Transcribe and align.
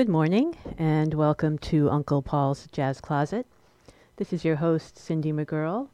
Good 0.00 0.08
morning, 0.08 0.56
and 0.78 1.12
welcome 1.12 1.58
to 1.58 1.90
Uncle 1.90 2.22
Paul's 2.22 2.66
Jazz 2.72 3.02
Closet. 3.02 3.46
This 4.16 4.32
is 4.32 4.46
your 4.46 4.56
host, 4.56 4.96
Cindy 4.96 5.30
McGurl. 5.30 5.88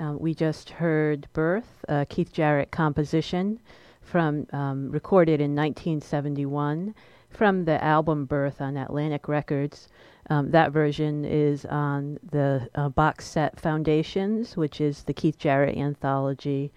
Um, 0.00 0.18
we 0.18 0.32
just 0.32 0.70
heard 0.70 1.28
Birth, 1.34 1.84
a 1.86 2.06
Keith 2.06 2.32
Jarrett 2.32 2.70
composition 2.70 3.60
from 4.00 4.46
um, 4.54 4.90
recorded 4.90 5.42
in 5.42 5.54
1971 5.54 6.94
from 7.28 7.66
the 7.66 7.84
album 7.84 8.24
Birth 8.24 8.62
on 8.62 8.78
Atlantic 8.78 9.28
Records. 9.28 9.90
Um, 10.30 10.50
that 10.52 10.72
version 10.72 11.26
is 11.26 11.66
on 11.66 12.18
the 12.30 12.70
uh, 12.74 12.88
box 12.88 13.26
set 13.26 13.60
Foundations, 13.60 14.56
which 14.56 14.80
is 14.80 15.02
the 15.02 15.12
Keith 15.12 15.36
Jarrett 15.38 15.76
anthology. 15.76 16.72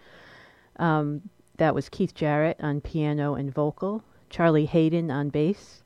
Um, 0.76 1.22
that 1.56 1.74
was 1.74 1.88
Keith 1.88 2.14
Jarrett 2.14 2.58
on 2.60 2.82
piano 2.82 3.36
and 3.36 3.50
vocal, 3.50 4.04
Charlie 4.30 4.66
Haden 4.66 5.10
on 5.10 5.30
bass, 5.30 5.79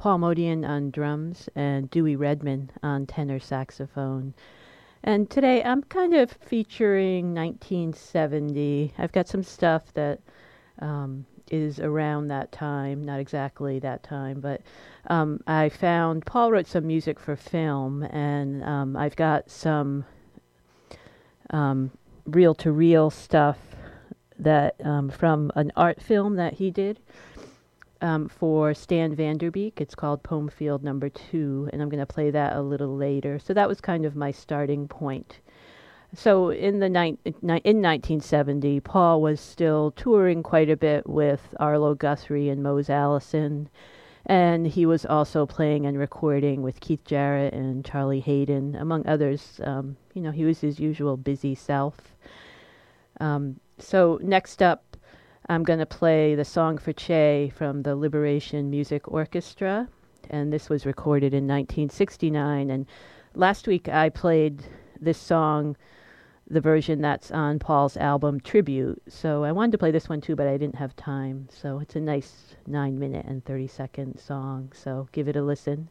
Paul 0.00 0.20
Motian 0.20 0.66
on 0.66 0.90
drums, 0.90 1.50
and 1.54 1.90
Dewey 1.90 2.16
Redman 2.16 2.70
on 2.82 3.04
tenor 3.04 3.38
saxophone. 3.38 4.32
And 5.04 5.28
today 5.28 5.62
I'm 5.62 5.82
kind 5.82 6.14
of 6.14 6.30
featuring 6.30 7.34
1970. 7.34 8.94
I've 8.96 9.12
got 9.12 9.28
some 9.28 9.42
stuff 9.42 9.92
that 9.92 10.20
um, 10.78 11.26
is 11.50 11.80
around 11.80 12.28
that 12.28 12.50
time, 12.50 13.04
not 13.04 13.20
exactly 13.20 13.78
that 13.80 14.02
time, 14.02 14.40
but 14.40 14.62
um, 15.08 15.42
I 15.46 15.68
found 15.68 16.24
Paul 16.24 16.50
wrote 16.50 16.66
some 16.66 16.86
music 16.86 17.20
for 17.20 17.36
film, 17.36 18.02
and 18.04 18.64
um, 18.64 18.96
I've 18.96 19.16
got 19.16 19.50
some 19.50 20.06
reel 22.24 22.54
to 22.54 22.72
reel 22.72 23.10
stuff 23.10 23.58
that 24.38 24.76
um, 24.82 25.10
from 25.10 25.52
an 25.56 25.70
art 25.76 26.00
film 26.00 26.36
that 26.36 26.54
he 26.54 26.70
did 26.70 27.00
um, 28.00 28.28
for 28.28 28.74
Stan 28.74 29.14
Vanderbeek. 29.14 29.80
It's 29.80 29.94
called 29.94 30.22
Poem 30.22 30.48
Field 30.48 30.82
Number 30.82 31.08
Two, 31.08 31.68
and 31.72 31.80
I'm 31.82 31.88
going 31.88 32.00
to 32.00 32.06
play 32.06 32.30
that 32.30 32.56
a 32.56 32.62
little 32.62 32.96
later. 32.96 33.38
So 33.38 33.54
that 33.54 33.68
was 33.68 33.80
kind 33.80 34.04
of 34.04 34.16
my 34.16 34.30
starting 34.30 34.88
point. 34.88 35.40
So 36.14 36.50
in 36.50 36.80
the 36.80 36.88
ni- 36.88 37.18
in 37.24 37.82
1970, 37.82 38.80
Paul 38.80 39.22
was 39.22 39.40
still 39.40 39.92
touring 39.92 40.42
quite 40.42 40.68
a 40.68 40.76
bit 40.76 41.08
with 41.08 41.54
Arlo 41.60 41.94
Guthrie 41.94 42.48
and 42.48 42.62
Mose 42.62 42.90
Allison, 42.90 43.68
And 44.26 44.66
he 44.66 44.86
was 44.86 45.06
also 45.06 45.46
playing 45.46 45.86
and 45.86 45.98
recording 45.98 46.62
with 46.62 46.80
Keith 46.80 47.04
Jarrett 47.04 47.54
and 47.54 47.84
Charlie 47.84 48.20
Haden, 48.20 48.74
among 48.74 49.06
others. 49.06 49.60
Um, 49.62 49.96
you 50.14 50.20
know, 50.20 50.30
he 50.32 50.44
was 50.44 50.60
his 50.60 50.80
usual 50.80 51.16
busy 51.16 51.54
self. 51.54 52.14
Um, 53.20 53.60
so 53.78 54.18
next 54.22 54.62
up, 54.62 54.89
I'm 55.48 55.64
going 55.64 55.78
to 55.78 55.86
play 55.86 56.34
the 56.34 56.44
song 56.44 56.78
for 56.78 56.92
Che 56.92 57.52
from 57.56 57.82
the 57.82 57.96
Liberation 57.96 58.70
Music 58.70 59.10
Orchestra, 59.10 59.88
and 60.28 60.52
this 60.52 60.68
was 60.68 60.86
recorded 60.86 61.32
in 61.32 61.48
1969. 61.48 62.70
And 62.70 62.86
last 63.34 63.66
week 63.66 63.88
I 63.88 64.10
played 64.10 64.62
this 65.00 65.18
song 65.18 65.76
the 66.50 66.60
version 66.60 67.00
that's 67.00 67.30
on 67.30 67.60
Paul's 67.60 67.96
album 67.96 68.40
Tribute. 68.40 69.00
So 69.08 69.44
I 69.44 69.52
wanted 69.52 69.72
to 69.72 69.78
play 69.78 69.92
this 69.92 70.08
one 70.08 70.20
too, 70.20 70.34
but 70.34 70.48
I 70.48 70.56
didn't 70.56 70.74
have 70.74 70.96
time. 70.96 71.48
So 71.50 71.78
it's 71.78 71.94
a 71.94 72.00
nice 72.00 72.56
9 72.66 72.98
minute 72.98 73.24
and 73.26 73.44
30 73.44 73.68
second 73.68 74.18
song. 74.18 74.72
So 74.74 75.08
give 75.12 75.28
it 75.28 75.36
a 75.36 75.42
listen. 75.42 75.88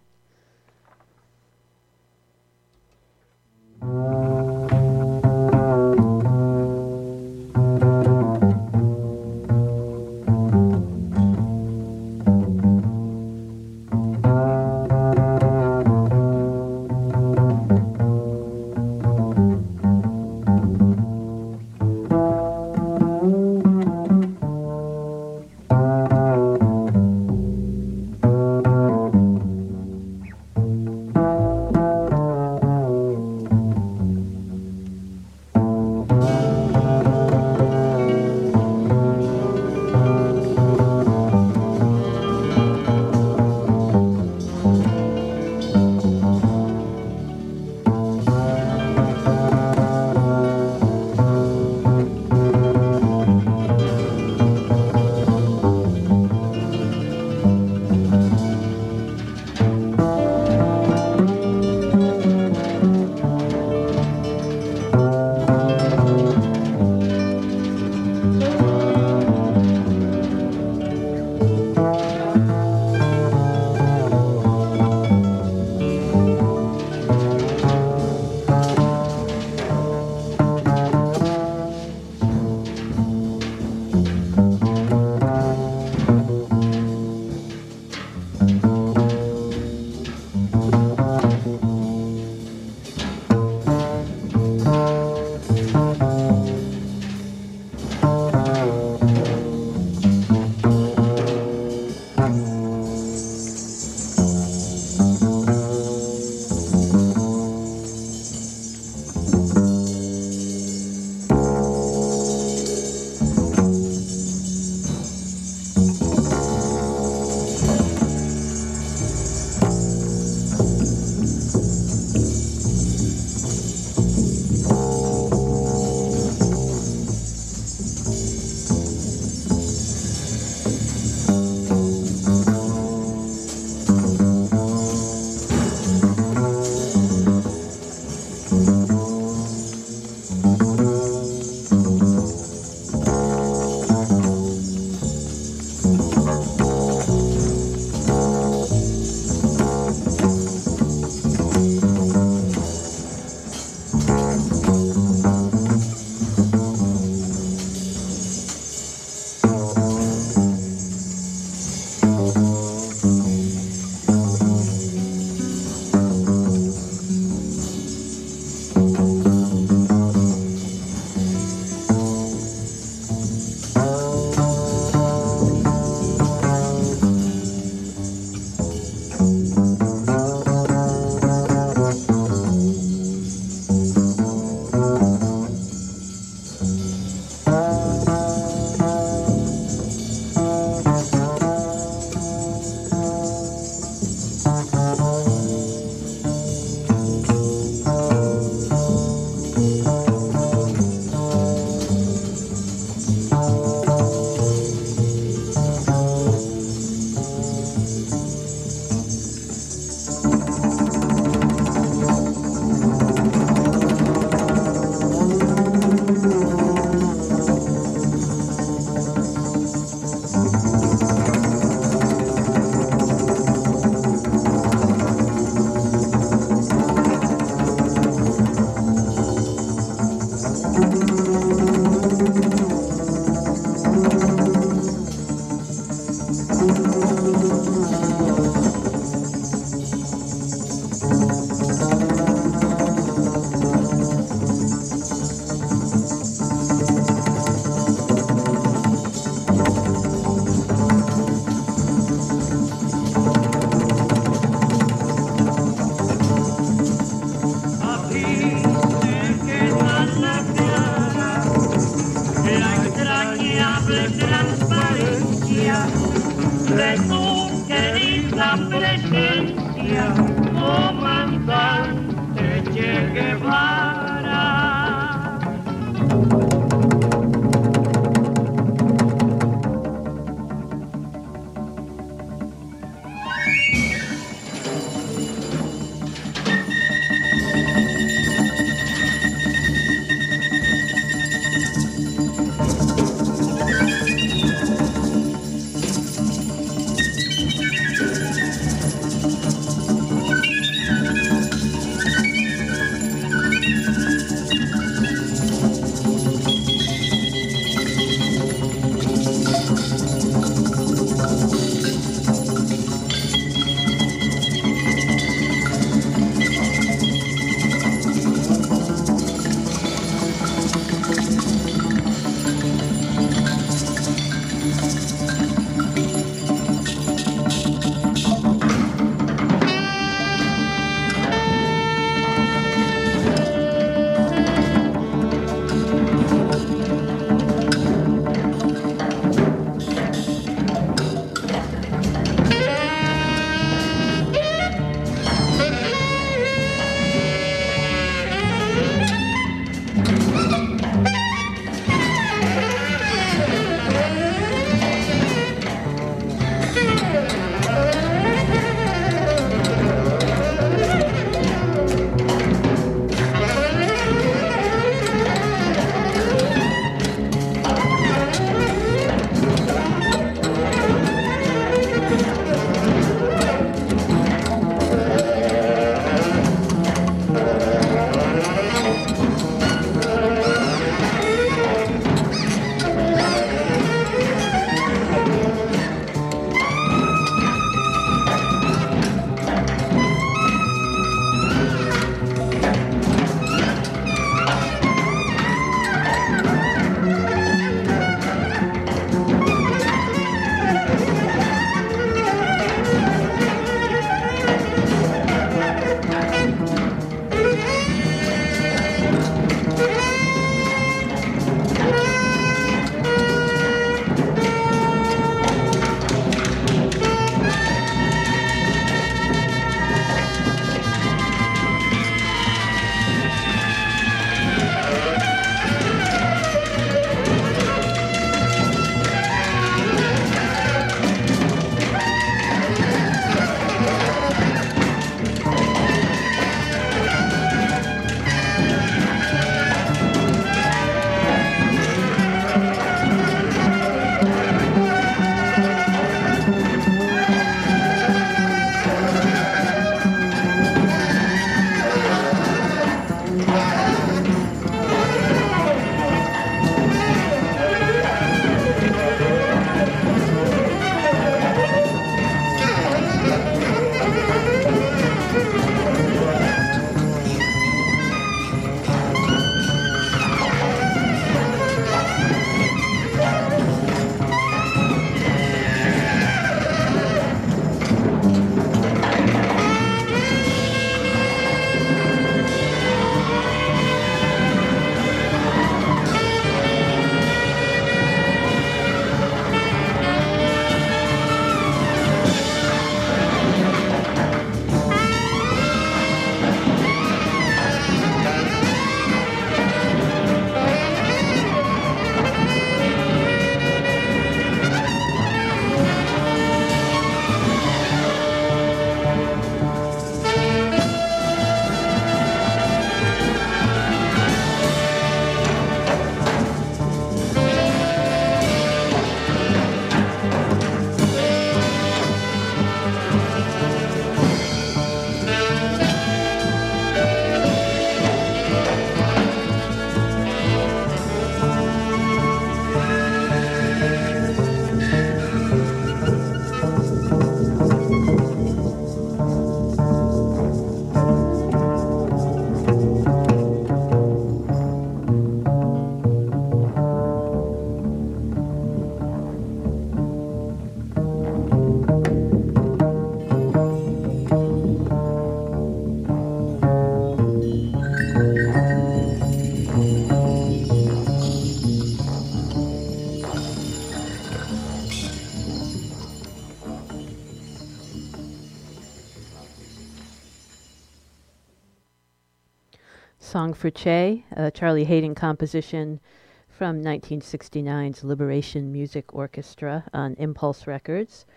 Song 573.30 573.54
for 573.54 573.70
Che, 573.70 574.26
a 574.32 574.50
Charlie 574.50 574.86
Haden 574.86 575.14
composition 575.14 576.00
from 576.48 576.82
1969's 576.82 578.04
Liberation 578.04 578.72
Music 578.72 579.14
Orchestra 579.14 579.84
on 579.94 580.16
Impulse 580.16 580.66
Records. 580.66 581.28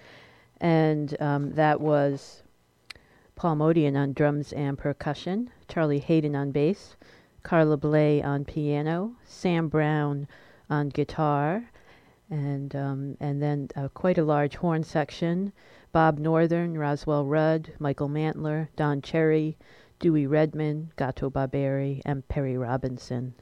And 0.59 1.14
um, 1.20 1.52
that 1.52 1.83
was 1.83 2.44
Paul 3.37 3.57
Motian 3.57 3.94
on 3.94 4.14
drums 4.14 4.55
and 4.55 4.78
percussion, 4.78 5.50
Charlie 5.68 5.98
Haden 5.98 6.35
on 6.35 6.50
bass, 6.50 6.96
Carla 7.42 7.76
Bley 7.76 8.22
on 8.22 8.46
piano, 8.46 9.14
Sam 9.26 9.68
Brown 9.68 10.26
on 10.70 10.88
guitar, 10.88 11.62
and 12.31 12.74
um, 12.74 13.18
and 13.20 13.42
then 13.42 13.68
uh, 13.76 13.88
quite 13.88 14.16
a 14.16 14.24
large 14.24 14.57
horn 14.57 14.83
section. 14.83 15.52
Bob 15.92 16.18
Northern, 16.18 16.78
Roswell 16.78 17.26
Rudd, 17.26 17.70
Michael 17.78 18.09
Mantler, 18.09 18.68
Don 18.76 19.02
Cherry, 19.02 19.59
Dewey 20.03 20.27
Redman, 20.27 20.91
Gato 20.97 21.31
Barbieri, 21.31 22.03
and 22.05 22.27
Perry 22.27 22.59
Robinson. 22.59 23.35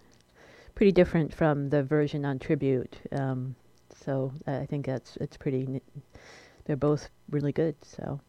Pretty 0.74 0.92
different 0.92 1.32
from 1.32 1.70
the 1.70 1.82
version 1.82 2.26
on 2.26 2.38
tribute. 2.38 2.98
Um, 3.12 3.56
so 4.04 4.30
I 4.46 4.66
think 4.66 4.84
that's 4.84 5.16
it's 5.16 5.38
pretty. 5.38 5.80
They're 6.66 6.76
both 6.76 7.08
really 7.30 7.52
good. 7.52 7.76
So. 7.82 8.20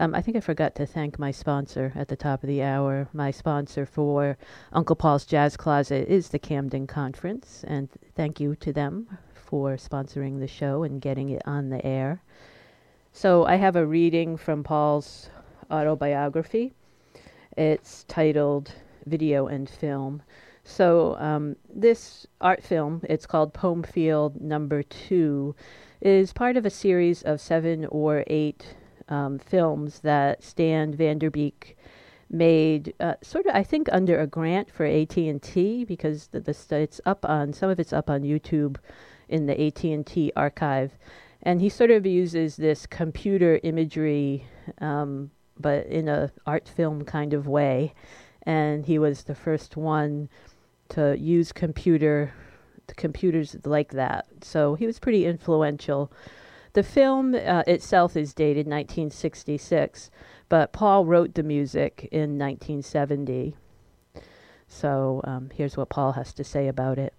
Um, 0.00 0.14
I 0.14 0.20
think 0.22 0.36
I 0.36 0.40
forgot 0.40 0.76
to 0.76 0.86
thank 0.86 1.18
my 1.18 1.32
sponsor 1.32 1.92
at 1.96 2.06
the 2.06 2.14
top 2.14 2.44
of 2.44 2.48
the 2.48 2.62
hour. 2.62 3.08
My 3.12 3.32
sponsor 3.32 3.84
for 3.84 4.38
Uncle 4.72 4.94
Paul's 4.94 5.26
Jazz 5.26 5.56
Closet 5.56 6.06
is 6.08 6.28
the 6.28 6.38
Camden 6.38 6.86
Conference, 6.86 7.64
and 7.66 7.88
thank 8.14 8.38
you 8.38 8.54
to 8.56 8.72
them 8.72 9.18
for 9.32 9.76
sponsoring 9.76 10.38
the 10.38 10.46
show 10.46 10.84
and 10.84 11.00
getting 11.00 11.30
it 11.30 11.42
on 11.46 11.70
the 11.70 11.84
air. 11.84 12.22
So 13.12 13.44
I 13.44 13.56
have 13.56 13.74
a 13.74 13.86
reading 13.86 14.36
from 14.36 14.62
Paul's 14.62 15.30
autobiography. 15.68 16.74
It's 17.58 18.04
titled 18.04 18.70
Video 19.04 19.48
and 19.48 19.68
Film. 19.68 20.22
So 20.62 21.16
um, 21.16 21.56
this 21.68 22.24
art 22.40 22.62
film, 22.62 23.02
it's 23.10 23.26
called 23.26 23.52
Poem 23.52 23.82
Field 23.82 24.40
Number 24.40 24.84
Two, 24.84 25.56
is 26.00 26.32
part 26.32 26.56
of 26.56 26.64
a 26.64 26.70
series 26.70 27.22
of 27.22 27.40
seven 27.40 27.84
or 27.86 28.22
eight 28.28 28.76
um, 29.08 29.40
films 29.40 29.98
that 30.00 30.44
Stan 30.44 30.96
Vanderbeek 30.96 31.74
made 32.30 32.94
uh, 33.00 33.14
sort 33.22 33.46
of 33.46 33.56
I 33.56 33.64
think 33.64 33.88
under 33.90 34.20
a 34.20 34.28
grant 34.28 34.70
for 34.70 34.86
AT&T 34.86 35.84
because 35.84 36.28
the, 36.28 36.38
the 36.38 36.56
it's 36.70 37.00
up 37.06 37.24
on 37.24 37.52
some 37.52 37.70
of 37.70 37.80
it's 37.80 37.92
up 37.92 38.08
on 38.08 38.22
YouTube 38.22 38.76
in 39.28 39.46
the 39.46 39.60
AT&T 39.60 40.30
archive 40.36 40.92
and 41.42 41.60
he 41.60 41.68
sort 41.68 41.90
of 41.90 42.06
uses 42.06 42.54
this 42.54 42.86
computer 42.86 43.58
imagery 43.64 44.46
um, 44.80 45.32
but 45.60 45.86
in 45.86 46.08
a 46.08 46.30
art 46.46 46.68
film 46.68 47.04
kind 47.04 47.34
of 47.34 47.46
way 47.46 47.94
and 48.42 48.86
he 48.86 48.98
was 48.98 49.24
the 49.24 49.34
first 49.34 49.76
one 49.76 50.28
to 50.88 51.16
use 51.18 51.52
computer 51.52 52.32
computers 52.96 53.56
like 53.64 53.90
that 53.90 54.26
so 54.40 54.74
he 54.74 54.86
was 54.86 54.98
pretty 54.98 55.26
influential 55.26 56.10
the 56.78 56.82
film 56.82 57.34
uh, 57.34 57.64
itself 57.66 58.16
is 58.16 58.34
dated 58.34 58.66
1966, 58.66 60.10
but 60.48 60.72
Paul 60.72 61.06
wrote 61.06 61.34
the 61.34 61.42
music 61.42 62.08
in 62.12 62.38
1970. 62.38 63.56
So 64.68 65.20
um, 65.24 65.50
here's 65.54 65.76
what 65.76 65.88
Paul 65.88 66.12
has 66.12 66.32
to 66.34 66.44
say 66.44 66.68
about 66.68 66.98
it. 66.98 67.14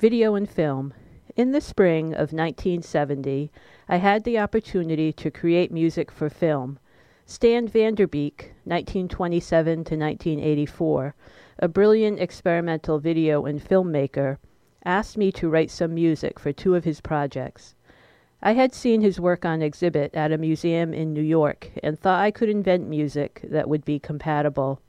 Video 0.00 0.34
and 0.34 0.48
film. 0.48 0.94
In 1.36 1.52
the 1.52 1.60
spring 1.60 2.14
of 2.14 2.32
1970, 2.32 3.50
I 3.88 3.96
had 3.96 4.24
the 4.24 4.38
opportunity 4.38 5.12
to 5.12 5.30
create 5.30 5.70
music 5.70 6.10
for 6.10 6.30
film. 6.30 6.78
Stan 7.26 7.66
Vanderbeek, 7.66 8.52
1927 8.64 9.76
to 9.76 9.96
1984, 9.96 11.14
a 11.58 11.68
brilliant 11.68 12.20
experimental 12.20 12.98
video 12.98 13.46
and 13.46 13.64
filmmaker, 13.64 14.36
asked 14.84 15.16
me 15.16 15.32
to 15.32 15.48
write 15.48 15.70
some 15.70 15.94
music 15.94 16.38
for 16.38 16.52
two 16.52 16.74
of 16.74 16.84
his 16.84 17.00
projects. 17.00 17.74
I 18.42 18.52
had 18.52 18.74
seen 18.74 19.00
his 19.00 19.18
work 19.18 19.46
on 19.46 19.62
exhibit 19.62 20.14
at 20.14 20.32
a 20.32 20.38
museum 20.38 20.92
in 20.92 21.14
New 21.14 21.22
York 21.22 21.70
and 21.82 21.98
thought 21.98 22.20
I 22.20 22.30
could 22.30 22.50
invent 22.50 22.88
music 22.88 23.40
that 23.44 23.70
would 23.70 23.86
be 23.86 23.98
compatible. 23.98 24.82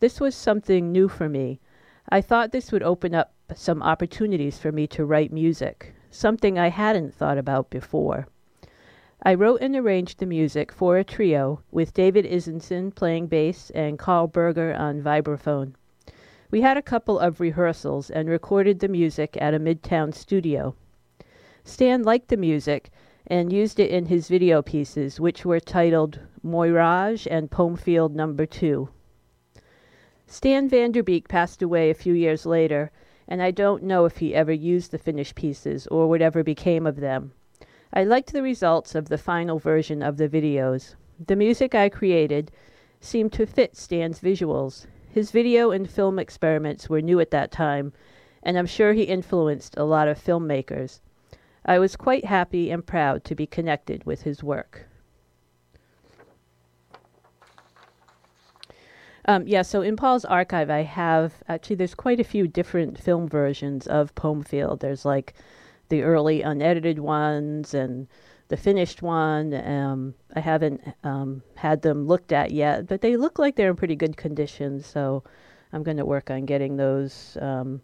This 0.00 0.20
was 0.20 0.34
something 0.34 0.90
new 0.90 1.06
for 1.06 1.28
me. 1.28 1.60
I 2.08 2.22
thought 2.22 2.52
this 2.52 2.72
would 2.72 2.82
open 2.82 3.14
up 3.14 3.34
some 3.54 3.82
opportunities 3.82 4.58
for 4.58 4.72
me 4.72 4.86
to 4.86 5.04
write 5.04 5.30
music, 5.30 5.94
something 6.10 6.58
I 6.58 6.70
hadn't 6.70 7.14
thought 7.14 7.36
about 7.36 7.68
before. 7.68 8.26
I 9.24 9.34
wrote 9.34 9.60
and 9.60 9.76
arranged 9.76 10.18
the 10.18 10.26
music 10.26 10.72
for 10.72 10.98
a 10.98 11.04
trio 11.04 11.62
with 11.70 11.94
David 11.94 12.24
Izenzon 12.24 12.92
playing 12.92 13.28
bass 13.28 13.70
and 13.70 13.96
Karl 13.96 14.26
Berger 14.26 14.74
on 14.74 15.00
vibraphone. 15.00 15.74
We 16.50 16.62
had 16.62 16.76
a 16.76 16.82
couple 16.82 17.20
of 17.20 17.38
rehearsals 17.38 18.10
and 18.10 18.28
recorded 18.28 18.80
the 18.80 18.88
music 18.88 19.38
at 19.40 19.54
a 19.54 19.60
midtown 19.60 20.12
studio. 20.12 20.74
Stan 21.62 22.02
liked 22.02 22.30
the 22.30 22.36
music 22.36 22.90
and 23.24 23.52
used 23.52 23.78
it 23.78 23.92
in 23.92 24.06
his 24.06 24.26
video 24.26 24.60
pieces, 24.60 25.20
which 25.20 25.44
were 25.44 25.60
titled 25.60 26.18
Moirage 26.44 27.28
and 27.30 27.48
Poem 27.48 27.76
Field 27.76 28.16
Number 28.16 28.44
Two. 28.44 28.88
Stan 30.26 30.68
Vanderbeek 30.68 31.28
passed 31.28 31.62
away 31.62 31.90
a 31.90 31.94
few 31.94 32.12
years 32.12 32.44
later, 32.44 32.90
and 33.28 33.40
I 33.40 33.52
don't 33.52 33.84
know 33.84 34.04
if 34.04 34.16
he 34.16 34.34
ever 34.34 34.52
used 34.52 34.90
the 34.90 34.98
finished 34.98 35.36
pieces 35.36 35.86
or 35.86 36.08
whatever 36.08 36.42
became 36.42 36.88
of 36.88 36.96
them. 36.96 37.34
I 37.94 38.04
liked 38.04 38.32
the 38.32 38.42
results 38.42 38.94
of 38.94 39.10
the 39.10 39.18
final 39.18 39.58
version 39.58 40.02
of 40.02 40.16
the 40.16 40.28
videos. 40.28 40.94
The 41.26 41.36
music 41.36 41.74
I 41.74 41.90
created 41.90 42.50
seemed 43.00 43.34
to 43.34 43.44
fit 43.44 43.76
Stan's 43.76 44.18
visuals. 44.18 44.86
His 45.10 45.30
video 45.30 45.72
and 45.72 45.90
film 45.90 46.18
experiments 46.18 46.88
were 46.88 47.02
new 47.02 47.20
at 47.20 47.30
that 47.32 47.52
time, 47.52 47.92
and 48.42 48.56
I'm 48.56 48.66
sure 48.66 48.94
he 48.94 49.02
influenced 49.02 49.76
a 49.76 49.84
lot 49.84 50.08
of 50.08 50.18
filmmakers. 50.18 51.00
I 51.66 51.78
was 51.78 51.94
quite 51.96 52.24
happy 52.24 52.70
and 52.70 52.86
proud 52.86 53.24
to 53.24 53.34
be 53.34 53.46
connected 53.46 54.04
with 54.04 54.22
his 54.22 54.42
work. 54.42 54.86
Um, 59.26 59.46
yeah, 59.46 59.62
so 59.62 59.82
in 59.82 59.96
Paul's 59.96 60.24
archive, 60.24 60.70
I 60.70 60.82
have 60.82 61.34
actually, 61.46 61.76
there's 61.76 61.94
quite 61.94 62.18
a 62.18 62.24
few 62.24 62.48
different 62.48 62.98
film 62.98 63.28
versions 63.28 63.86
of 63.86 64.14
Poem 64.14 64.42
Field. 64.42 64.80
There's 64.80 65.04
like 65.04 65.34
the 65.92 66.02
early 66.04 66.40
unedited 66.40 66.98
ones 66.98 67.74
and 67.74 68.08
the 68.48 68.56
finished 68.56 69.02
one. 69.02 69.52
Um, 69.52 70.14
I 70.34 70.40
haven't 70.40 70.80
um, 71.04 71.42
had 71.54 71.82
them 71.82 72.06
looked 72.06 72.32
at 72.32 72.50
yet, 72.50 72.86
but 72.86 73.02
they 73.02 73.18
look 73.18 73.38
like 73.38 73.56
they're 73.56 73.68
in 73.68 73.76
pretty 73.76 73.94
good 73.94 74.16
condition. 74.16 74.82
So 74.82 75.22
I'm 75.70 75.82
going 75.82 75.98
to 75.98 76.06
work 76.06 76.30
on 76.30 76.46
getting 76.46 76.78
those, 76.78 77.36
um, 77.42 77.82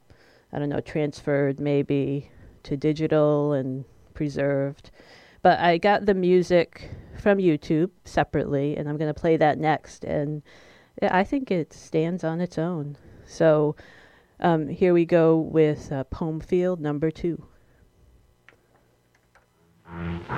I 0.55 0.59
don't 0.59 0.71
know, 0.71 0.81
transferred 0.81 1.61
maybe 1.61 2.31
to 2.62 2.79
digital 2.79 3.53
and 3.53 3.85
preserved. 4.14 4.90
But 5.42 5.59
I 5.61 5.77
got 5.77 6.07
the 6.07 6.14
music 6.14 6.90
from 7.21 7.37
YouTube 7.37 7.90
separately, 8.07 8.75
and 8.79 8.88
I'm 8.88 8.97
going 8.97 9.12
to 9.12 9.21
play 9.21 9.37
that 9.37 9.59
next. 9.59 10.03
And 10.05 10.42
I 11.03 11.25
think 11.25 11.51
it 11.51 11.75
stands 11.75 12.25
on 12.25 12.40
its 12.40 12.57
own. 12.57 12.97
So 13.27 13.77
um, 14.40 14.66
here 14.66 14.94
we 14.94 15.05
go 15.05 15.37
with 15.37 15.92
uh, 15.92 16.05
Poem 16.05 16.40
Field 16.40 16.81
number 16.81 17.11
two. 17.11 17.44
Thank 19.90 20.31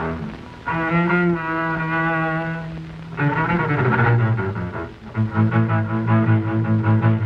you. 7.05 7.20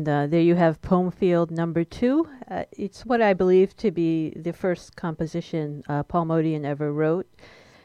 And 0.00 0.08
uh, 0.08 0.26
there 0.28 0.40
you 0.40 0.54
have 0.54 0.80
Poem 0.80 1.10
Field 1.10 1.50
number 1.50 1.84
two. 1.84 2.26
Uh, 2.50 2.64
it's 2.72 3.04
what 3.04 3.20
I 3.20 3.34
believe 3.34 3.76
to 3.76 3.90
be 3.90 4.30
the 4.30 4.54
first 4.54 4.96
composition 4.96 5.82
uh, 5.90 6.04
Paul 6.04 6.24
Motian 6.24 6.64
ever 6.64 6.90
wrote, 6.90 7.28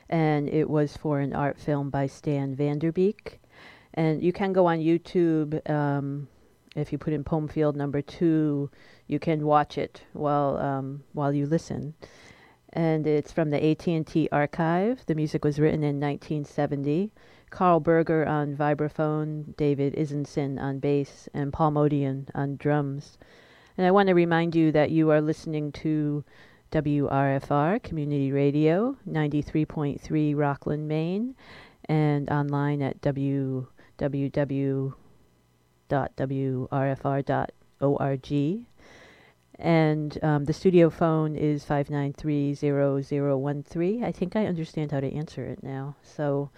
and 0.08 0.48
it 0.48 0.70
was 0.70 0.96
for 0.96 1.20
an 1.20 1.34
art 1.34 1.60
film 1.60 1.90
by 1.90 2.08
Stan 2.08 2.56
Vanderbeek. 2.56 3.40
And 3.96 4.24
you 4.24 4.32
can 4.32 4.54
go 4.54 4.66
on 4.66 4.78
YouTube. 4.80 5.70
Um, 5.70 6.30
if 6.78 6.94
you 6.94 6.98
put 6.98 7.12
in 7.12 7.26
Poem 7.26 7.50
Field 7.50 7.76
number 7.76 8.02
two, 8.02 8.72
you 9.08 9.20
can 9.20 9.46
watch 9.46 9.78
it 9.78 10.02
while 10.14 10.56
um, 10.56 11.04
while 11.12 11.34
you 11.34 11.46
listen. 11.46 11.96
And 12.72 13.06
it's 13.06 13.34
from 13.34 13.50
the 13.50 13.72
AT&T 13.72 14.30
archive. 14.32 15.06
The 15.06 15.16
music 15.16 15.44
was 15.44 15.60
written 15.60 15.84
in 15.84 16.00
1970. 16.00 17.12
Karl 17.50 17.80
Berger 17.80 18.26
on 18.26 18.56
vibraphone, 18.56 19.56
David 19.56 19.96
Izenzon 19.96 20.60
on 20.60 20.80
bass, 20.80 21.30
and 21.34 21.54
Paul 21.54 21.72
Motian 21.72 22.28
on 22.36 22.58
drums. 22.58 23.18
And 23.78 23.86
I 23.86 23.92
want 23.92 24.08
to 24.08 24.14
remind 24.14 24.56
you 24.56 24.72
that 24.72 24.92
you 24.92 25.12
are 25.12 25.22
listening 25.22 25.72
to 25.74 26.24
WRFR 26.72 27.84
Community 27.84 28.32
Radio, 28.32 28.96
93.3 29.10 30.36
Rockland, 30.36 30.88
Maine, 30.88 31.36
and 31.86 32.30
online 32.30 32.82
at 32.82 33.02
www.wrfr.org. 33.02 33.66
And 39.58 40.20
um, 40.22 40.44
the 40.44 40.52
studio 40.52 40.90
phone 40.90 41.38
is 41.38 41.64
593-0013. 41.64 44.04
I 44.04 44.12
think 44.12 44.36
I 44.36 44.48
understand 44.48 44.92
how 44.92 45.00
to 45.00 45.10
answer 45.14 45.46
it 45.46 45.64
now. 45.64 45.96
So 46.04 46.50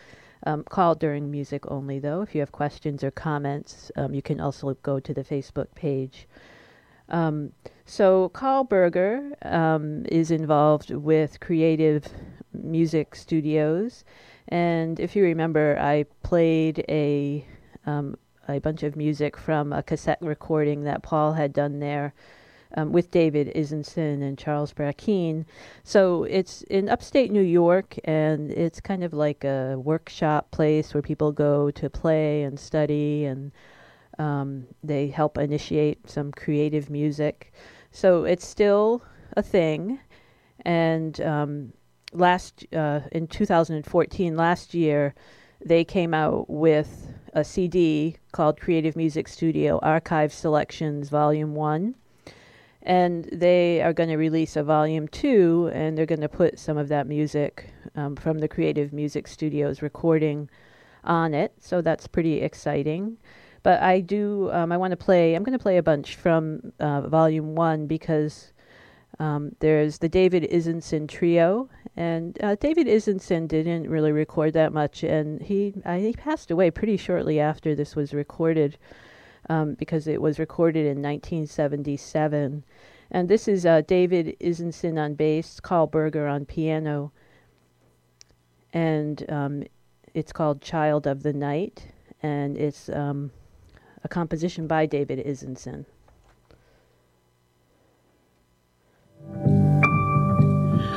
um, 0.46 0.64
call 0.64 0.96
during 0.96 1.32
music 1.32 1.70
only, 1.70 2.00
though. 2.00 2.22
If 2.22 2.36
you 2.36 2.42
have 2.42 2.52
questions 2.52 3.04
or 3.04 3.12
comments, 3.12 3.92
um, 3.96 4.14
you 4.14 4.22
can 4.22 4.40
also 4.40 4.74
go 4.84 5.00
to 5.00 5.14
the 5.14 5.24
Facebook 5.24 5.68
page. 5.76 6.28
Um, 7.10 7.54
so, 7.86 8.30
Karl 8.30 8.64
Berger 8.64 9.36
um, 9.44 10.06
is 10.10 10.30
involved 10.32 10.92
with 10.92 11.40
Creative 11.40 12.06
Music 12.54 13.16
Studios. 13.16 14.04
And 14.50 15.00
if 15.00 15.16
you 15.16 15.24
remember, 15.24 15.78
I 15.80 16.06
played 16.24 16.84
a, 16.90 17.46
um, 17.86 18.18
a 18.48 18.60
bunch 18.60 18.84
of 18.84 18.96
music 18.96 19.38
from 19.38 19.74
a 19.74 19.84
cassette 19.84 20.20
recording 20.22 20.84
that 20.84 21.04
Paul 21.04 21.34
had 21.34 21.54
done 21.54 21.80
there 21.80 22.14
um, 22.78 22.92
with 22.92 23.12
David 23.12 23.52
Izenzon 23.56 24.22
and 24.22 24.38
Charles 24.38 24.72
Brackeen. 24.72 25.46
So 25.84 26.24
it's 26.26 26.62
in 26.64 26.88
upstate 26.88 27.32
New 27.32 27.42
York, 27.42 27.98
and 28.06 28.52
it's 28.52 28.80
kind 28.80 29.04
of 29.04 29.14
like 29.14 29.44
a 29.44 29.76
workshop 29.78 30.52
place 30.52 30.94
where 30.94 31.02
people 31.02 31.32
go 31.32 31.72
to 31.72 31.90
play 31.90 32.44
and 32.44 32.58
study, 32.58 33.26
and 33.26 33.52
um, 34.20 34.68
they 34.84 35.08
help 35.08 35.38
initiate 35.38 36.08
some 36.10 36.32
creative 36.32 36.90
music. 36.90 37.52
So 37.92 38.24
it's 38.24 38.46
still 38.46 39.02
a 39.36 39.42
thing. 39.42 40.00
And 40.64 41.20
um, 41.22 41.74
last 42.14 42.66
uh, 42.74 43.02
in 43.12 43.28
2014, 43.28 44.38
last 44.38 44.74
year, 44.76 45.16
they 45.66 45.84
came 45.84 46.14
out 46.14 46.48
with 46.48 47.12
a 47.34 47.44
CD 47.44 48.18
called 48.34 48.60
Creative 48.60 48.96
Music 48.96 49.28
Studio 49.28 49.80
Archive 49.82 50.32
Selections 50.32 51.10
Volume 51.10 51.56
1 51.56 51.96
and 52.88 53.26
they 53.34 53.82
are 53.82 53.92
going 53.92 54.08
to 54.08 54.16
release 54.16 54.56
a 54.56 54.64
volume 54.64 55.10
two, 55.10 55.70
and 55.74 55.98
they're 55.98 56.06
going 56.06 56.22
to 56.22 56.30
put 56.30 56.58
some 56.58 56.78
of 56.78 56.88
that 56.88 57.06
music 57.06 57.70
um, 57.96 58.16
from 58.16 58.38
the 58.38 58.48
Creative 58.48 58.94
Music 58.94 59.28
Studios 59.28 59.82
recording 59.82 60.50
on 61.04 61.34
it. 61.34 61.52
So 61.60 61.82
that's 61.82 62.08
pretty 62.08 62.40
exciting. 62.40 63.18
But 63.62 63.82
I 63.82 64.00
do, 64.00 64.50
um, 64.54 64.72
I 64.72 64.78
want 64.78 64.92
to 64.92 64.98
play, 64.98 65.36
I'm 65.36 65.44
going 65.44 65.58
to 65.58 65.62
play 65.62 65.76
a 65.76 65.84
bunch 65.84 66.16
from 66.16 66.72
uh, 66.80 67.02
volume 67.02 67.56
one 67.56 67.88
because 67.88 68.54
um, 69.20 69.54
there's 69.60 69.98
the 69.98 70.08
David 70.08 70.44
Izenzon 70.44 71.10
Trio, 71.10 71.70
and 71.98 72.42
uh, 72.42 72.56
David 72.56 72.88
Izenzon 72.88 73.50
didn't 73.50 73.90
really 73.90 74.14
record 74.14 74.54
that 74.54 74.72
much, 74.72 75.04
and 75.04 75.42
he, 75.42 75.74
uh, 75.84 75.98
he 75.98 76.14
passed 76.14 76.52
away 76.52 76.72
pretty 76.72 76.96
shortly 76.96 77.38
after 77.38 77.76
this 77.76 77.98
was 77.98 78.14
recorded 78.14 78.78
um, 79.50 79.74
because 79.76 80.08
it 80.08 80.22
was 80.22 80.40
recorded 80.40 80.86
in 80.86 81.02
1977. 81.02 82.64
And 83.10 83.30
this 83.30 83.48
is 83.48 83.66
uh, 83.66 83.82
David 83.88 84.36
Izenzon 84.42 85.00
on 85.00 85.14
bass, 85.16 85.60
Karl 85.60 85.88
Berger 85.88 86.28
on 86.28 86.46
piano, 86.46 87.12
and 88.74 89.24
um, 89.30 89.64
it's 90.14 90.34
called 90.34 90.62
Child 90.62 91.08
of 91.08 91.24
the 91.24 91.32
Night, 91.32 91.88
and 92.22 92.58
it's 92.58 92.90
um, 92.90 93.32
a 94.04 94.10
composition 94.10 94.68
by 94.68 94.86
David 94.86 95.26
Izenzon. 95.26 95.86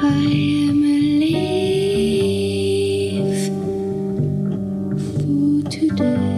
I 0.03 0.09
am 0.69 0.83
for 4.99 5.71
today. 5.71 6.30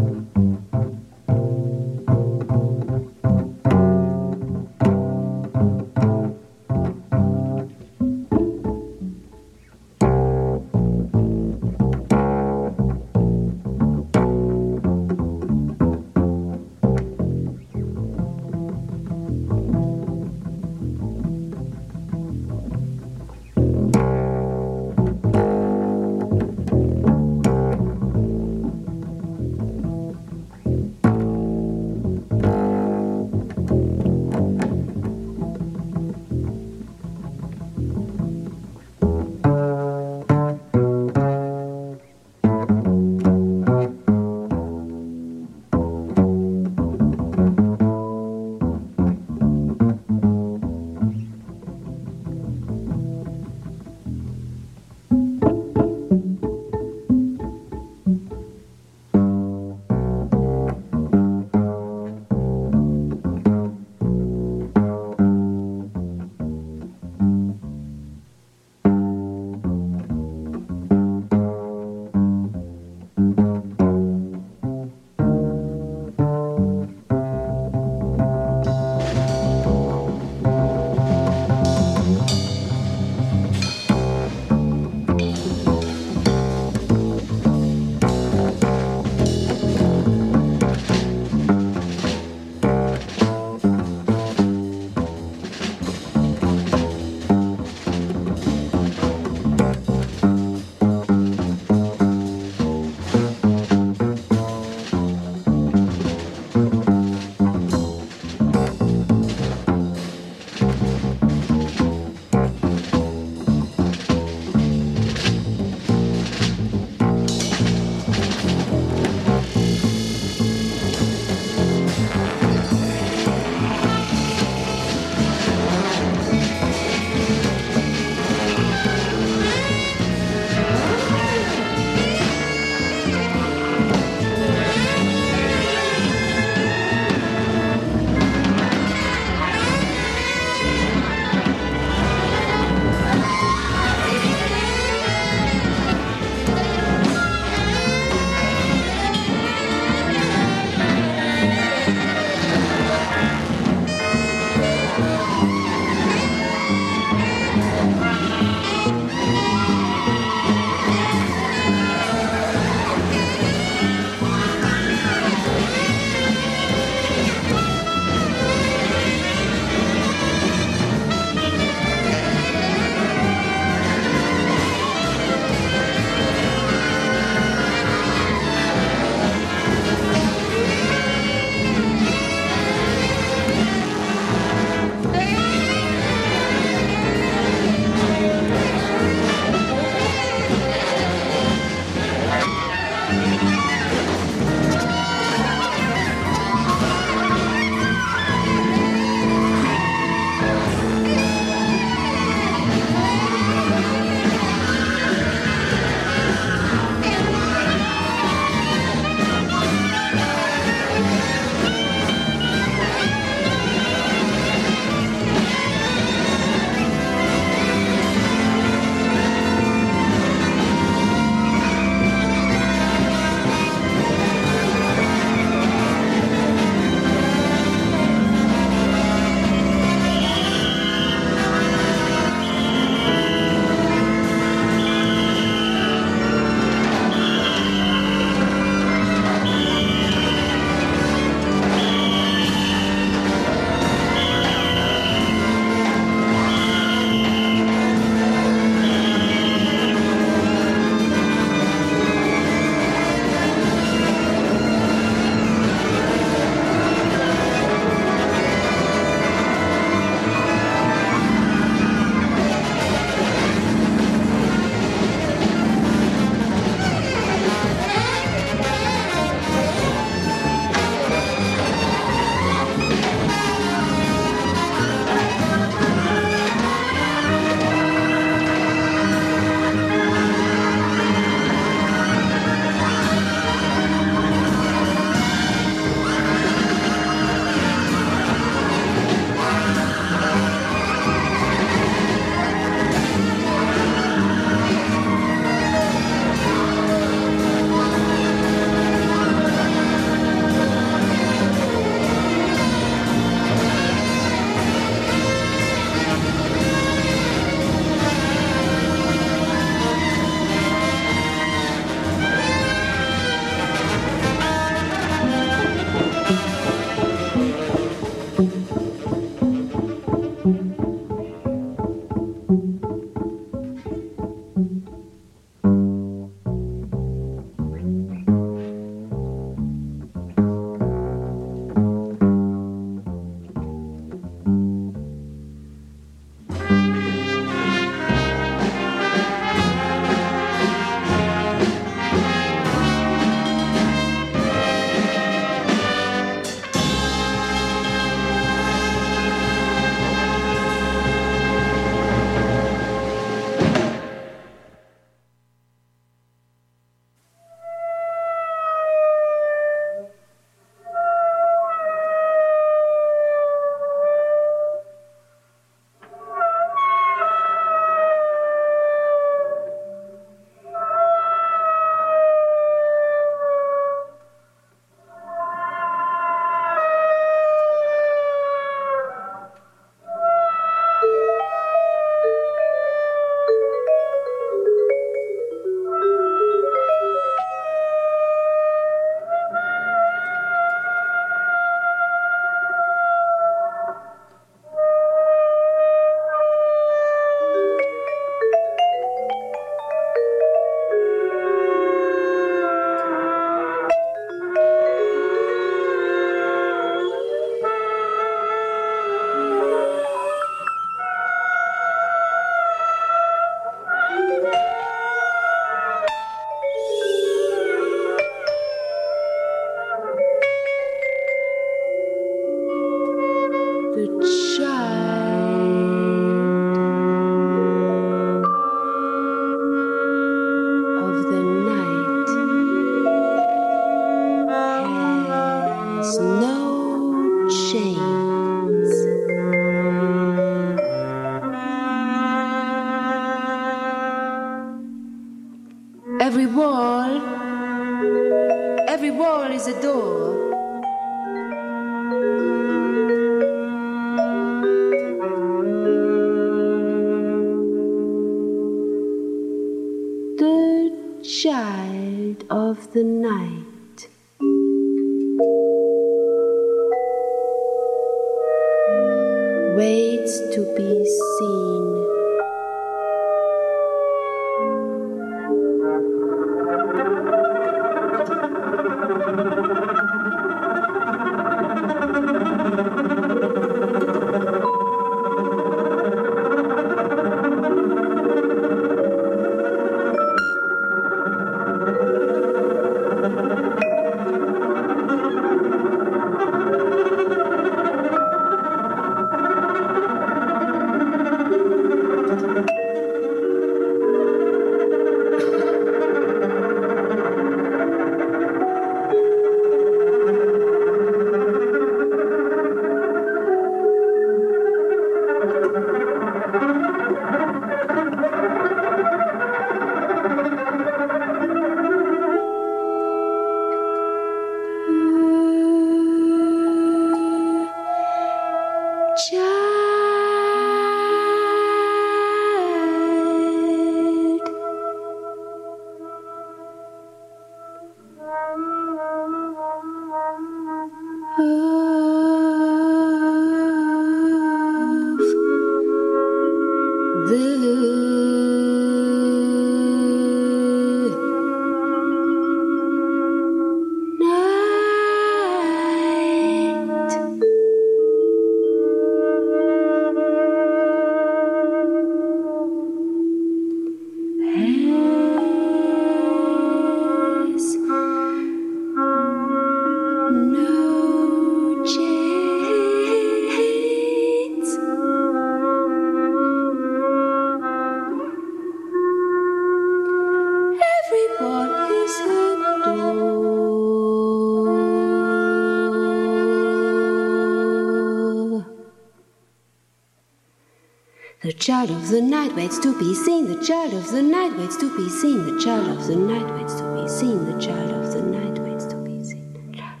Child 591.62 591.90
of 591.92 592.08
the 592.08 592.20
night 592.20 592.56
waits 592.56 592.80
to 592.80 592.98
be 592.98 593.14
seen. 593.14 593.46
The 593.46 593.64
child 593.64 593.94
of 593.94 594.10
the 594.10 594.20
night 594.20 594.58
waits 594.58 594.76
to 594.78 594.96
be 594.96 595.08
seen. 595.08 595.46
The 595.46 595.60
child 595.62 595.96
of 595.96 596.08
the 596.08 596.16
night 596.16 596.52
waits 596.56 596.74
to 596.74 597.00
be 597.00 597.08
seen. 597.08 597.44
The 597.44 597.56
child 597.60 597.92
of 597.92 598.12
the 598.12 598.20
night 598.20 598.58
waits 598.58 598.84
to 598.86 598.96
be 598.96 599.22
seen. 599.22 599.52
The 599.52 599.78
child- 599.78 600.00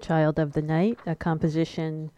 Child 0.00 0.38
of 0.38 0.52
the 0.52 0.62
Night, 0.62 1.00
a 1.04 1.16
composition 1.16 2.12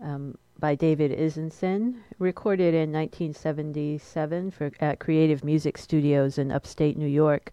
um, 0.00 0.38
by 0.60 0.76
David 0.76 1.18
Izenzon, 1.18 1.96
recorded 2.20 2.74
in 2.74 2.92
1977 2.92 4.52
for, 4.52 4.70
at 4.78 5.00
Creative 5.00 5.42
Music 5.42 5.76
Studios 5.76 6.38
in 6.38 6.52
upstate 6.52 6.96
New 6.96 7.08
York 7.08 7.50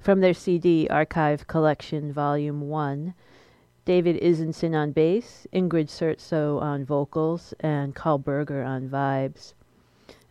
from 0.00 0.18
their 0.18 0.34
CD 0.34 0.88
Archive 0.88 1.46
Collection 1.46 2.12
Volume 2.12 2.62
1. 2.62 3.14
David 3.84 4.20
Izenzon 4.22 4.76
on 4.76 4.92
bass, 4.92 5.46
Ingrid 5.52 5.88
Sertso 5.88 6.60
on 6.62 6.84
vocals, 6.84 7.52
and 7.60 7.94
Karl 7.94 8.18
Berger 8.18 8.62
on 8.62 8.88
vibes. 8.88 9.54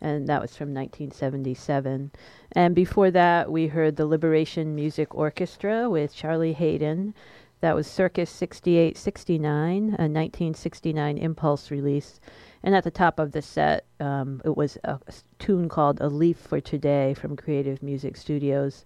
And 0.00 0.26
that 0.28 0.40
was 0.40 0.56
from 0.56 0.72
1977. 0.74 2.12
And 2.52 2.74
before 2.74 3.10
that, 3.10 3.52
we 3.52 3.66
heard 3.68 3.96
the 3.96 4.06
Liberation 4.06 4.74
Music 4.74 5.14
Orchestra 5.14 5.88
with 5.90 6.14
Charlie 6.14 6.54
Haden. 6.54 7.14
That 7.60 7.76
was 7.76 7.86
Circus 7.86 8.30
6869, 8.30 9.82
a 9.82 10.08
1969 10.10 11.18
Impulse 11.18 11.70
release. 11.70 12.20
And 12.64 12.74
at 12.74 12.84
the 12.84 12.90
top 12.90 13.20
of 13.20 13.32
the 13.32 13.42
set, 13.42 13.84
um, 14.00 14.40
it 14.44 14.56
was 14.56 14.78
a 14.82 14.98
tune 15.38 15.68
called 15.68 16.00
A 16.00 16.08
Leaf 16.08 16.38
for 16.38 16.60
Today 16.60 17.14
from 17.14 17.36
Creative 17.36 17.82
Music 17.82 18.16
Studios. 18.16 18.84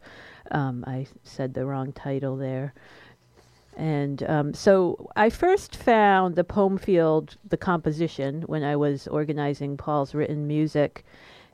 Um, 0.51 0.85
I 0.87 1.07
said 1.23 1.55
the 1.55 1.65
wrong 1.65 1.93
title 1.93 2.37
there. 2.37 2.75
And 3.77 4.23
um, 4.29 4.55
so 4.55 5.11
I 5.17 5.29
first 5.29 5.77
found 5.77 6.35
the 6.35 6.45
Poemfield, 6.45 7.37
the 7.49 7.57
composition, 7.59 8.43
when 8.43 8.63
I 8.63 8.75
was 8.77 9.07
organizing 9.07 9.77
Paul's 9.77 10.15
written 10.15 10.47
music. 10.47 11.05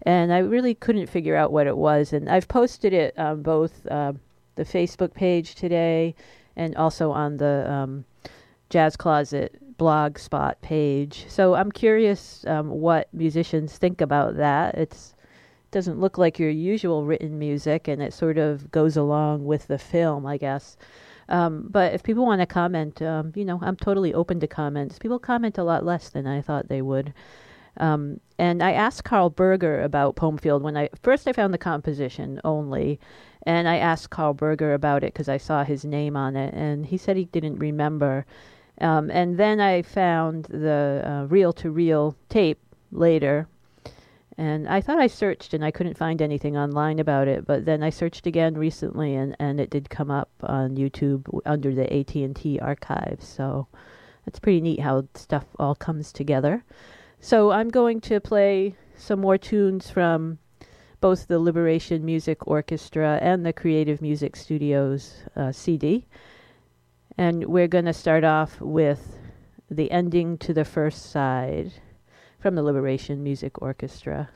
And 0.02 0.32
I 0.32 0.38
really 0.38 0.74
couldn't 0.74 1.08
figure 1.08 1.36
out 1.36 1.52
what 1.52 1.66
it 1.66 1.76
was. 1.76 2.12
And 2.12 2.28
I've 2.28 2.48
posted 2.48 2.92
it 2.92 3.18
on 3.18 3.42
both 3.42 3.86
uh, 3.86 4.12
the 4.54 4.64
Facebook 4.64 5.14
page 5.14 5.54
today 5.54 6.14
and 6.56 6.76
also 6.76 7.10
on 7.10 7.38
the 7.38 7.70
um, 7.70 8.04
Jazz 8.70 8.96
Closet 8.96 9.58
blog 9.76 10.18
spot 10.18 10.60
page. 10.62 11.24
So 11.28 11.54
I'm 11.54 11.72
curious 11.72 12.44
um, 12.46 12.68
what 12.68 13.08
musicians 13.12 13.78
think 13.78 14.00
about 14.00 14.36
that. 14.36 14.76
It's 14.76 15.14
doesn't 15.72 15.98
look 15.98 16.18
like 16.18 16.38
your 16.38 16.50
usual 16.50 17.04
written 17.04 17.38
music, 17.38 17.88
and 17.88 18.02
it 18.02 18.12
sort 18.12 18.36
of 18.36 18.70
goes 18.70 18.96
along 18.96 19.46
with 19.46 19.66
the 19.68 19.78
film, 19.78 20.26
I 20.26 20.36
guess. 20.36 20.76
Um, 21.28 21.68
but 21.70 21.94
if 21.94 22.02
people 22.02 22.26
want 22.26 22.40
to 22.40 22.46
comment, 22.46 23.00
um, 23.02 23.32
you 23.34 23.44
know, 23.44 23.58
I'm 23.62 23.76
totally 23.76 24.12
open 24.12 24.40
to 24.40 24.46
comments. 24.46 24.98
People 24.98 25.18
comment 25.18 25.58
a 25.58 25.64
lot 25.64 25.84
less 25.84 26.08
than 26.08 26.26
I 26.26 26.40
thought 26.40 26.68
they 26.68 26.82
would. 26.82 27.14
Um, 27.78 28.20
and 28.38 28.62
I 28.62 28.72
asked 28.72 29.04
Karl 29.04 29.30
Berger 29.30 29.82
about 29.82 30.16
Poemfield 30.16 30.62
when 30.62 30.76
I 30.76 30.88
first 31.00 31.26
I 31.26 31.32
found 31.32 31.54
the 31.54 31.58
composition 31.58 32.40
only, 32.44 33.00
and 33.46 33.66
I 33.66 33.78
asked 33.78 34.10
Karl 34.10 34.34
Berger 34.34 34.74
about 34.74 35.02
it 35.04 35.14
because 35.14 35.28
I 35.28 35.38
saw 35.38 35.64
his 35.64 35.84
name 35.84 36.16
on 36.16 36.36
it, 36.36 36.52
and 36.54 36.84
he 36.84 36.96
said 36.96 37.16
he 37.16 37.24
didn't 37.26 37.58
remember. 37.58 38.26
Um, 38.80 39.10
and 39.10 39.38
then 39.38 39.60
I 39.60 39.82
found 39.82 40.46
the 40.46 41.02
uh, 41.04 41.26
reel 41.26 41.52
to 41.54 41.70
reel 41.70 42.16
tape 42.28 42.58
later, 42.90 43.46
and 44.38 44.68
I 44.68 44.80
thought 44.80 44.98
I 44.98 45.08
searched 45.08 45.52
and 45.52 45.64
I 45.64 45.70
couldn't 45.70 45.98
find 45.98 46.22
anything 46.22 46.56
online 46.56 46.98
about 46.98 47.28
it, 47.28 47.46
but 47.46 47.64
then 47.64 47.82
I 47.82 47.90
searched 47.90 48.26
again 48.26 48.54
recently, 48.54 49.14
and, 49.14 49.36
and 49.38 49.60
it 49.60 49.70
did 49.70 49.90
come 49.90 50.10
up 50.10 50.30
on 50.42 50.76
YouTube 50.76 51.26
under 51.44 51.74
the 51.74 51.92
AT 51.92 52.14
and 52.14 52.34
T 52.34 52.58
archives. 52.58 53.26
So 53.26 53.68
it's 54.26 54.38
pretty 54.38 54.60
neat 54.60 54.80
how 54.80 55.06
stuff 55.14 55.44
all 55.58 55.74
comes 55.74 56.12
together. 56.12 56.64
So 57.20 57.50
I'm 57.50 57.68
going 57.68 58.00
to 58.02 58.20
play 58.20 58.76
some 58.96 59.20
more 59.20 59.38
tunes 59.38 59.90
from 59.90 60.38
both 61.00 61.26
the 61.26 61.38
Liberation 61.38 62.04
Music 62.04 62.46
Orchestra 62.46 63.18
and 63.20 63.44
the 63.44 63.52
Creative 63.52 64.00
Music 64.00 64.36
Studios 64.36 65.22
uh, 65.36 65.52
CD. 65.52 66.06
And 67.18 67.44
we're 67.44 67.68
going 67.68 67.84
to 67.84 67.92
start 67.92 68.24
off 68.24 68.60
with 68.60 69.18
the 69.70 69.90
ending 69.90 70.38
to 70.38 70.54
the 70.54 70.64
first 70.64 71.10
side 71.10 71.72
from 72.42 72.56
the 72.56 72.62
Liberation 72.62 73.22
Music 73.22 73.62
Orchestra. 73.62 74.28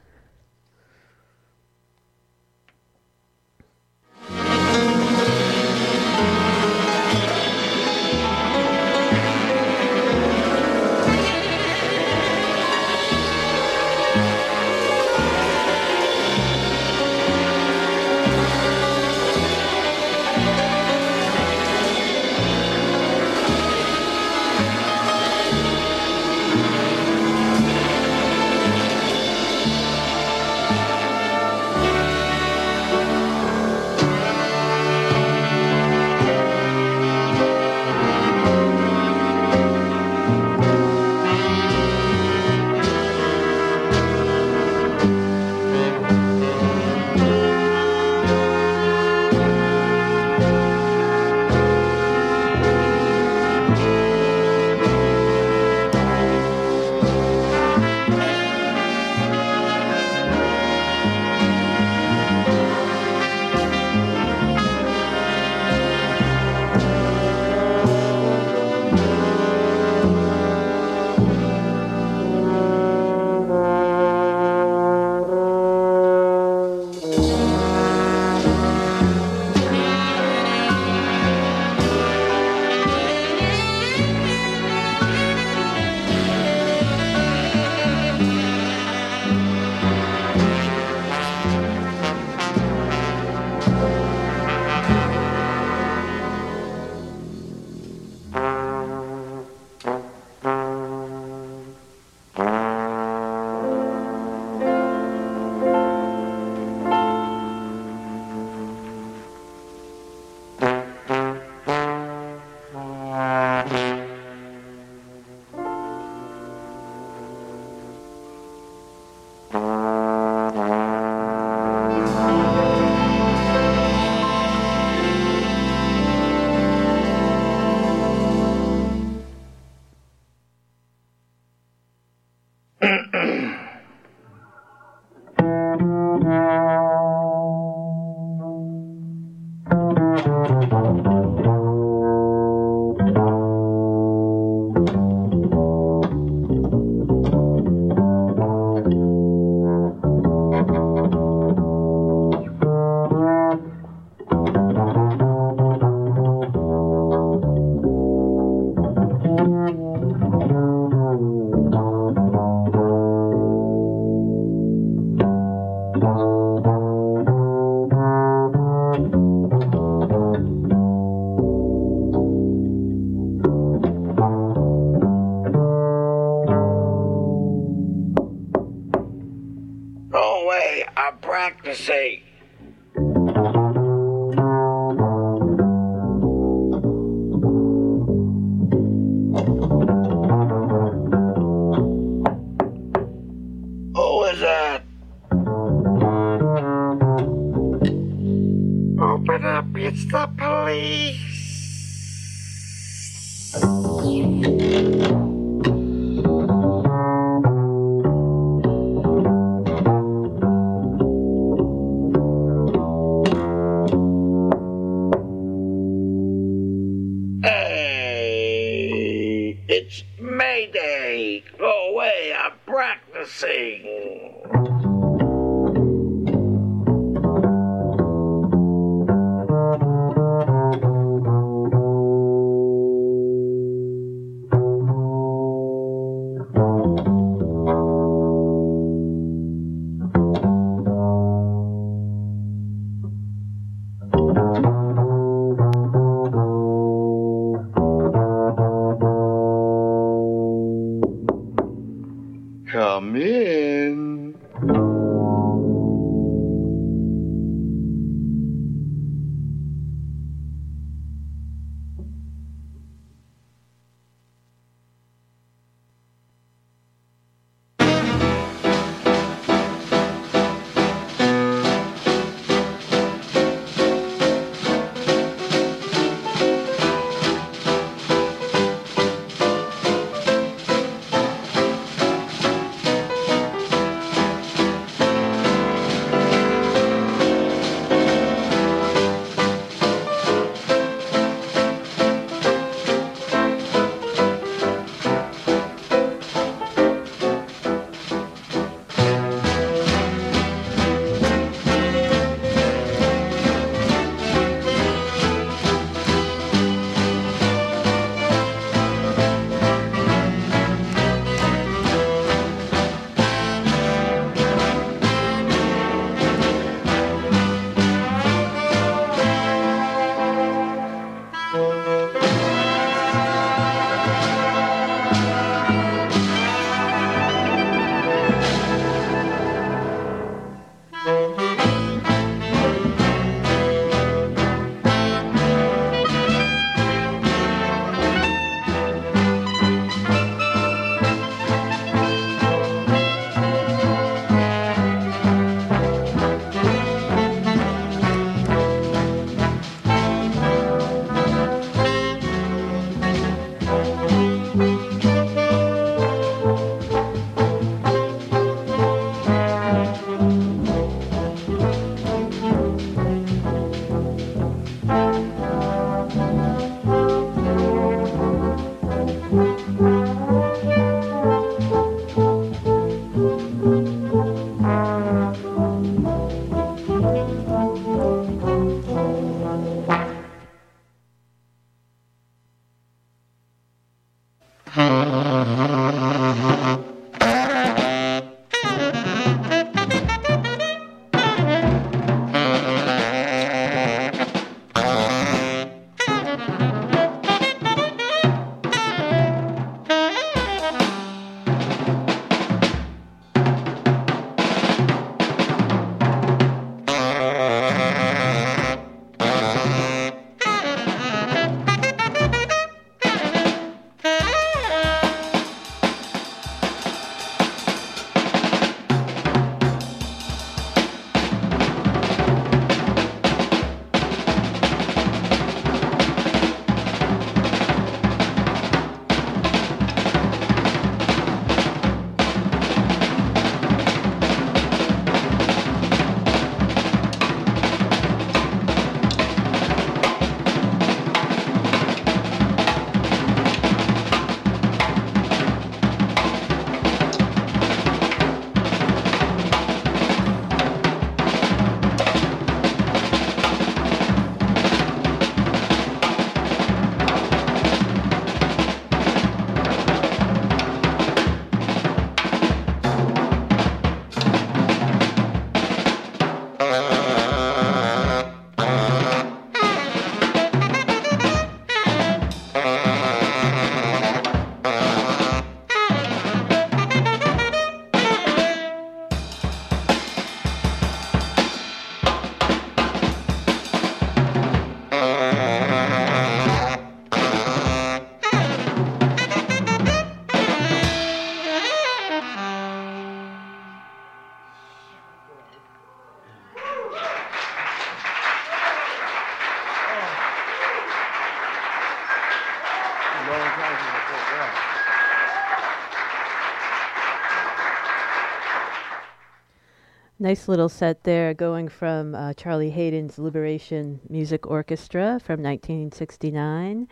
Nice 510.27 510.49
little 510.49 510.68
set 510.68 511.05
there, 511.05 511.35
going 511.35 511.68
from 511.68 512.12
uh, 512.16 512.33
Charlie 512.33 512.70
Haden's 512.70 513.16
Liberation 513.16 514.01
Music 514.09 514.45
Orchestra 514.45 515.20
from 515.22 515.41
1969 515.41 516.89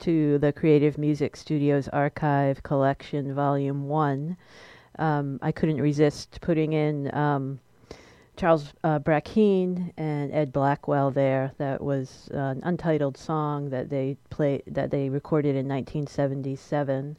to 0.00 0.36
the 0.36 0.52
Creative 0.52 0.98
Music 0.98 1.34
Studios 1.34 1.88
Archive 1.88 2.62
Collection 2.62 3.34
Volume 3.34 3.88
1. 3.88 4.36
Um, 4.98 5.38
I 5.40 5.50
couldn't 5.50 5.80
resist 5.80 6.42
putting 6.42 6.74
in 6.74 7.14
um, 7.14 7.58
Charles 8.36 8.74
uh, 8.84 8.98
Brackeen 8.98 9.94
and 9.96 10.30
Ed 10.30 10.52
Blackwell 10.52 11.10
there. 11.10 11.52
That 11.56 11.80
was 11.80 12.28
uh, 12.34 12.36
an 12.36 12.60
untitled 12.64 13.16
song 13.16 13.70
that 13.70 13.88
they 13.88 14.18
played 14.28 14.62
that 14.66 14.90
they 14.90 15.08
recorded 15.08 15.56
in 15.56 15.66
1977. 15.66 17.16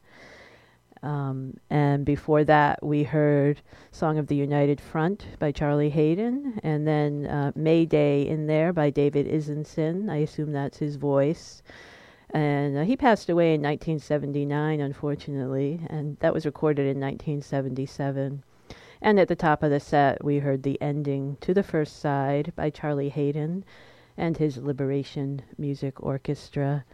Um, 1.03 1.57
and 1.69 2.05
before 2.05 2.43
that, 2.45 2.83
we 2.83 3.03
heard 3.03 3.61
Song 3.91 4.17
of 4.17 4.27
the 4.27 4.35
United 4.35 4.81
Front 4.81 5.27
by 5.39 5.51
Charlie 5.51 5.89
Haden, 5.89 6.59
and 6.63 6.87
then 6.87 7.27
uh, 7.27 7.51
Mayday 7.55 8.27
in 8.27 8.47
there 8.47 8.73
by 8.73 8.89
David 8.89 9.27
Izenzon. 9.27 10.09
I 10.09 10.17
assume 10.17 10.51
that's 10.51 10.77
his 10.77 10.95
voice. 10.95 11.61
And 12.31 12.77
uh, 12.77 12.83
he 12.83 12.97
passed 12.97 13.29
away 13.29 13.53
in 13.53 13.61
1979, 13.61 14.81
unfortunately, 14.81 15.81
and 15.89 16.17
that 16.19 16.33
was 16.33 16.45
recorded 16.45 16.87
in 16.87 16.99
1977. 16.99 18.43
And 19.01 19.19
at 19.19 19.27
the 19.27 19.35
top 19.35 19.61
of 19.61 19.69
the 19.69 19.79
set, 19.79 20.23
we 20.23 20.39
heard 20.39 20.63
the 20.63 20.81
ending 20.81 21.37
to 21.41 21.53
the 21.53 21.63
first 21.63 21.99
side 21.99 22.51
by 22.55 22.69
Charlie 22.69 23.09
Haden 23.09 23.63
and 24.17 24.37
his 24.37 24.57
Liberation 24.57 25.43
Music 25.57 26.01
Orchestra. 26.01 26.85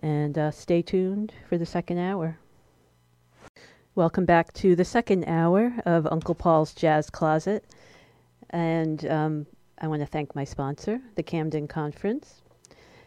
And 0.00 0.36
uh, 0.36 0.50
stay 0.50 0.82
tuned 0.82 1.32
for 1.48 1.56
the 1.56 1.66
second 1.66 1.98
hour. 1.98 2.38
Welcome 3.98 4.26
back 4.26 4.52
to 4.52 4.76
the 4.76 4.84
second 4.84 5.24
hour 5.24 5.74
of 5.84 6.06
Uncle 6.06 6.36
Paul's 6.36 6.72
Jazz 6.72 7.10
Closet. 7.10 7.64
And 8.50 9.04
um, 9.10 9.46
I 9.78 9.88
want 9.88 10.02
to 10.02 10.06
thank 10.06 10.36
my 10.36 10.44
sponsor, 10.44 11.00
the 11.16 11.24
Camden 11.24 11.66
Conference. 11.66 12.42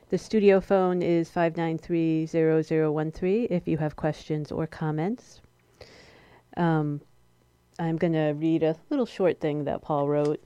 The 0.09 0.17
studio 0.17 0.59
phone 0.59 1.01
is 1.01 1.29
593 1.29 2.25
0013 2.25 3.47
if 3.49 3.69
you 3.69 3.77
have 3.77 3.95
questions 3.95 4.51
or 4.51 4.67
comments. 4.67 5.39
Um, 6.57 6.99
I'm 7.79 7.95
going 7.95 8.11
to 8.11 8.33
read 8.33 8.61
a 8.61 8.75
little 8.89 9.05
short 9.05 9.39
thing 9.39 9.63
that 9.63 9.81
Paul 9.81 10.09
wrote. 10.09 10.43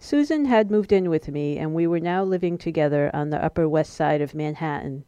Susan 0.00 0.46
had 0.46 0.72
moved 0.72 0.90
in 0.90 1.08
with 1.08 1.28
me, 1.28 1.56
and 1.56 1.72
we 1.72 1.86
were 1.86 2.00
now 2.00 2.24
living 2.24 2.58
together 2.58 3.12
on 3.14 3.30
the 3.30 3.44
Upper 3.44 3.68
West 3.68 3.94
Side 3.94 4.20
of 4.20 4.34
Manhattan. 4.34 5.04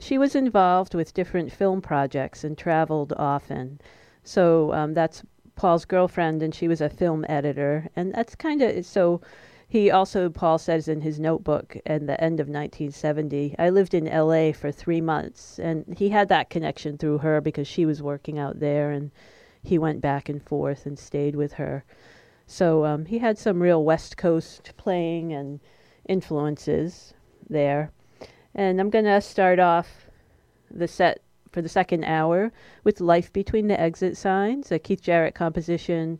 She 0.00 0.18
was 0.18 0.34
involved 0.34 0.94
with 0.94 1.14
different 1.14 1.52
film 1.52 1.82
projects 1.82 2.44
and 2.44 2.56
traveled 2.56 3.12
often. 3.16 3.80
So 4.22 4.72
um, 4.72 4.94
that's 4.94 5.22
Paul's 5.56 5.84
girlfriend, 5.84 6.42
and 6.42 6.54
she 6.54 6.68
was 6.68 6.80
a 6.80 6.88
film 6.88 7.26
editor. 7.28 7.88
And 7.96 8.14
that's 8.14 8.34
kind 8.34 8.62
of 8.62 8.86
so. 8.86 9.20
He 9.70 9.90
also, 9.90 10.30
Paul 10.30 10.56
says 10.56 10.88
in 10.88 11.02
his 11.02 11.20
notebook 11.20 11.76
at 11.84 12.06
the 12.06 12.18
end 12.24 12.40
of 12.40 12.48
1970, 12.48 13.54
I 13.58 13.68
lived 13.68 13.92
in 13.92 14.06
LA 14.06 14.52
for 14.52 14.72
three 14.72 15.02
months. 15.02 15.58
And 15.58 15.84
he 15.98 16.08
had 16.08 16.28
that 16.28 16.48
connection 16.48 16.96
through 16.96 17.18
her 17.18 17.42
because 17.42 17.68
she 17.68 17.84
was 17.84 18.02
working 18.02 18.38
out 18.38 18.60
there 18.60 18.90
and 18.90 19.10
he 19.62 19.76
went 19.78 20.00
back 20.00 20.30
and 20.30 20.42
forth 20.42 20.86
and 20.86 20.98
stayed 20.98 21.36
with 21.36 21.54
her. 21.54 21.84
So 22.46 22.86
um, 22.86 23.04
he 23.04 23.18
had 23.18 23.36
some 23.36 23.62
real 23.62 23.84
West 23.84 24.16
Coast 24.16 24.72
playing 24.78 25.34
and 25.34 25.60
influences 26.08 27.12
there. 27.50 27.92
And 28.54 28.80
I'm 28.80 28.90
going 28.90 29.04
to 29.04 29.20
start 29.20 29.58
off 29.58 30.08
the 30.70 30.88
set 30.88 31.20
for 31.50 31.62
the 31.62 31.68
second 31.68 32.04
hour 32.04 32.52
with 32.84 33.00
Life 33.00 33.32
Between 33.32 33.68
the 33.68 33.80
Exit 33.80 34.16
Signs, 34.16 34.70
a 34.70 34.78
Keith 34.78 35.02
Jarrett 35.02 35.34
composition 35.34 36.18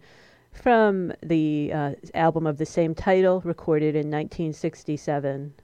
from 0.53 1.13
the 1.23 1.73
uh, 1.73 1.93
album 2.15 2.47
of 2.47 2.59
the 2.59 2.67
same 2.67 2.95
title, 2.95 3.41
recorded 3.45 3.95
in 3.95 4.11
1967. 4.11 5.55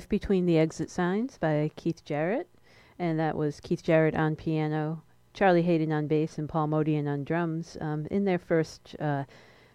Life 0.00 0.08
Between 0.08 0.46
the 0.46 0.56
Exit 0.56 0.88
Signs 0.88 1.36
by 1.36 1.70
Keith 1.76 2.02
Jarrett. 2.06 2.48
And 2.98 3.20
that 3.20 3.36
was 3.36 3.60
Keith 3.60 3.82
Jarrett 3.82 4.14
on 4.14 4.34
piano, 4.34 5.02
Charlie 5.34 5.60
Haden 5.60 5.92
on 5.92 6.06
bass, 6.06 6.38
and 6.38 6.48
Paul 6.48 6.68
Motian 6.68 7.06
on 7.06 7.22
drums 7.22 7.76
um, 7.82 8.06
in 8.10 8.24
their 8.24 8.38
first 8.38 8.96
uh, 8.98 9.24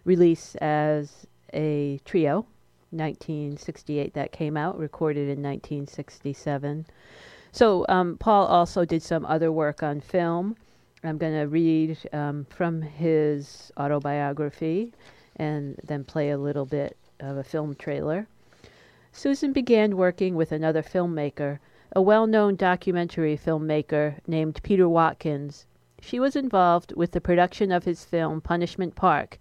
release 0.04 0.56
as 0.56 1.28
a 1.54 2.00
trio. 2.04 2.44
1968 2.90 4.14
that 4.14 4.32
came 4.32 4.56
out, 4.56 4.76
recorded 4.76 5.28
in 5.28 5.44
1967. 5.44 6.86
So 7.52 7.86
um, 7.88 8.16
Paul 8.18 8.46
also 8.46 8.84
did 8.84 9.04
some 9.04 9.24
other 9.26 9.52
work 9.52 9.84
on 9.84 10.00
film. 10.00 10.56
I'm 11.04 11.18
going 11.18 11.34
to 11.34 11.46
read 11.46 11.98
um, 12.12 12.48
from 12.50 12.82
his 12.82 13.70
autobiography 13.78 14.92
and 15.36 15.78
then 15.84 16.02
play 16.02 16.30
a 16.30 16.38
little 16.38 16.66
bit 16.66 16.96
of 17.20 17.36
a 17.36 17.44
film 17.44 17.76
trailer. 17.76 18.26
Susan 19.18 19.50
began 19.50 19.96
working 19.96 20.34
with 20.34 20.52
another 20.52 20.82
filmmaker, 20.82 21.58
a 21.92 22.02
well 22.02 22.26
known 22.26 22.54
documentary 22.54 23.34
filmmaker 23.34 24.18
named 24.26 24.62
Peter 24.62 24.86
Watkins. 24.86 25.64
She 26.02 26.20
was 26.20 26.36
involved 26.36 26.92
with 26.94 27.12
the 27.12 27.20
production 27.22 27.72
of 27.72 27.84
his 27.84 28.04
film 28.04 28.42
Punishment 28.42 28.94
Park, 28.94 29.38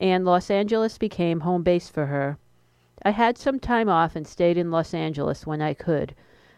and 0.00 0.24
Los 0.24 0.50
Angeles 0.50 0.96
became 0.96 1.40
home 1.40 1.62
base 1.62 1.90
for 1.90 2.06
her. 2.06 2.38
I 3.02 3.10
had 3.10 3.36
some 3.36 3.60
time 3.60 3.90
off 3.90 4.16
and 4.16 4.26
stayed 4.26 4.56
in 4.56 4.70
Los 4.70 4.94
Angeles 4.94 5.46
when 5.46 5.60
I 5.60 5.74
could. 5.74 6.14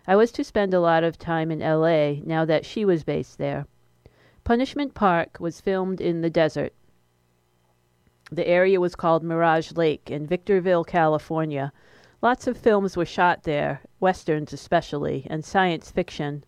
I 0.06 0.14
was 0.14 0.30
to 0.30 0.44
spend 0.44 0.72
a 0.72 0.80
lot 0.80 1.02
of 1.02 1.18
time 1.18 1.50
in 1.50 1.58
LA 1.58 2.22
now 2.24 2.44
that 2.44 2.64
she 2.64 2.84
was 2.84 3.02
based 3.02 3.38
there. 3.38 3.66
Punishment 4.44 4.94
Park 4.94 5.38
was 5.40 5.60
filmed 5.60 6.00
in 6.00 6.20
the 6.20 6.30
desert. 6.30 6.72
The 8.30 8.46
area 8.46 8.78
was 8.78 8.94
called 8.94 9.24
Mirage 9.24 9.72
Lake 9.72 10.08
in 10.08 10.24
Victorville, 10.24 10.84
California. 10.84 11.72
Lots 12.20 12.48
of 12.48 12.56
films 12.56 12.96
were 12.96 13.04
shot 13.04 13.44
there, 13.44 13.80
westerns 14.00 14.52
especially, 14.52 15.24
and 15.30 15.44
science 15.44 15.92
fiction. 15.92 16.42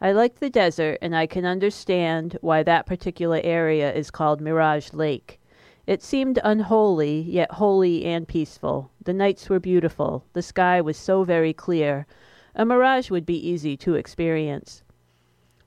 I 0.00 0.12
like 0.12 0.36
the 0.40 0.48
desert, 0.48 0.96
and 1.02 1.14
I 1.14 1.26
can 1.26 1.44
understand 1.44 2.38
why 2.40 2.62
that 2.62 2.86
particular 2.86 3.38
area 3.44 3.92
is 3.92 4.10
called 4.10 4.40
Mirage 4.40 4.94
Lake. 4.94 5.38
It 5.86 6.02
seemed 6.02 6.38
unholy, 6.42 7.20
yet 7.20 7.52
holy 7.52 8.06
and 8.06 8.26
peaceful. 8.26 8.90
The 9.04 9.12
nights 9.12 9.50
were 9.50 9.60
beautiful. 9.60 10.24
The 10.32 10.40
sky 10.40 10.80
was 10.80 10.96
so 10.96 11.22
very 11.22 11.52
clear. 11.52 12.06
A 12.54 12.64
mirage 12.64 13.10
would 13.10 13.26
be 13.26 13.46
easy 13.46 13.76
to 13.76 13.96
experience. 13.96 14.84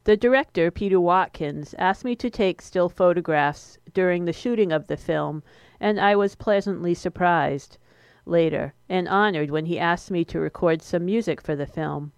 The 0.05 0.17
director, 0.17 0.71
Peter 0.71 0.99
Watkins, 0.99 1.75
asked 1.77 2.03
me 2.03 2.15
to 2.15 2.31
take 2.31 2.59
still 2.59 2.89
photographs 2.89 3.77
during 3.93 4.25
the 4.25 4.33
shooting 4.33 4.71
of 4.71 4.88
the 4.88 4.97
film, 4.97 5.43
and 5.79 5.99
I 5.99 6.15
was 6.15 6.33
pleasantly 6.33 6.95
surprised 6.95 7.77
later 8.28 8.73
and 8.89 9.07
honored 9.07 9.51
when 9.51 9.65
he 9.65 9.80
asked 9.80 10.11
me 10.11 10.23
to 10.25 10.39
record 10.39 10.82
some 10.82 11.05
music 11.05 11.41
for 11.41 11.55
the 11.55 11.65
film. 11.65 12.11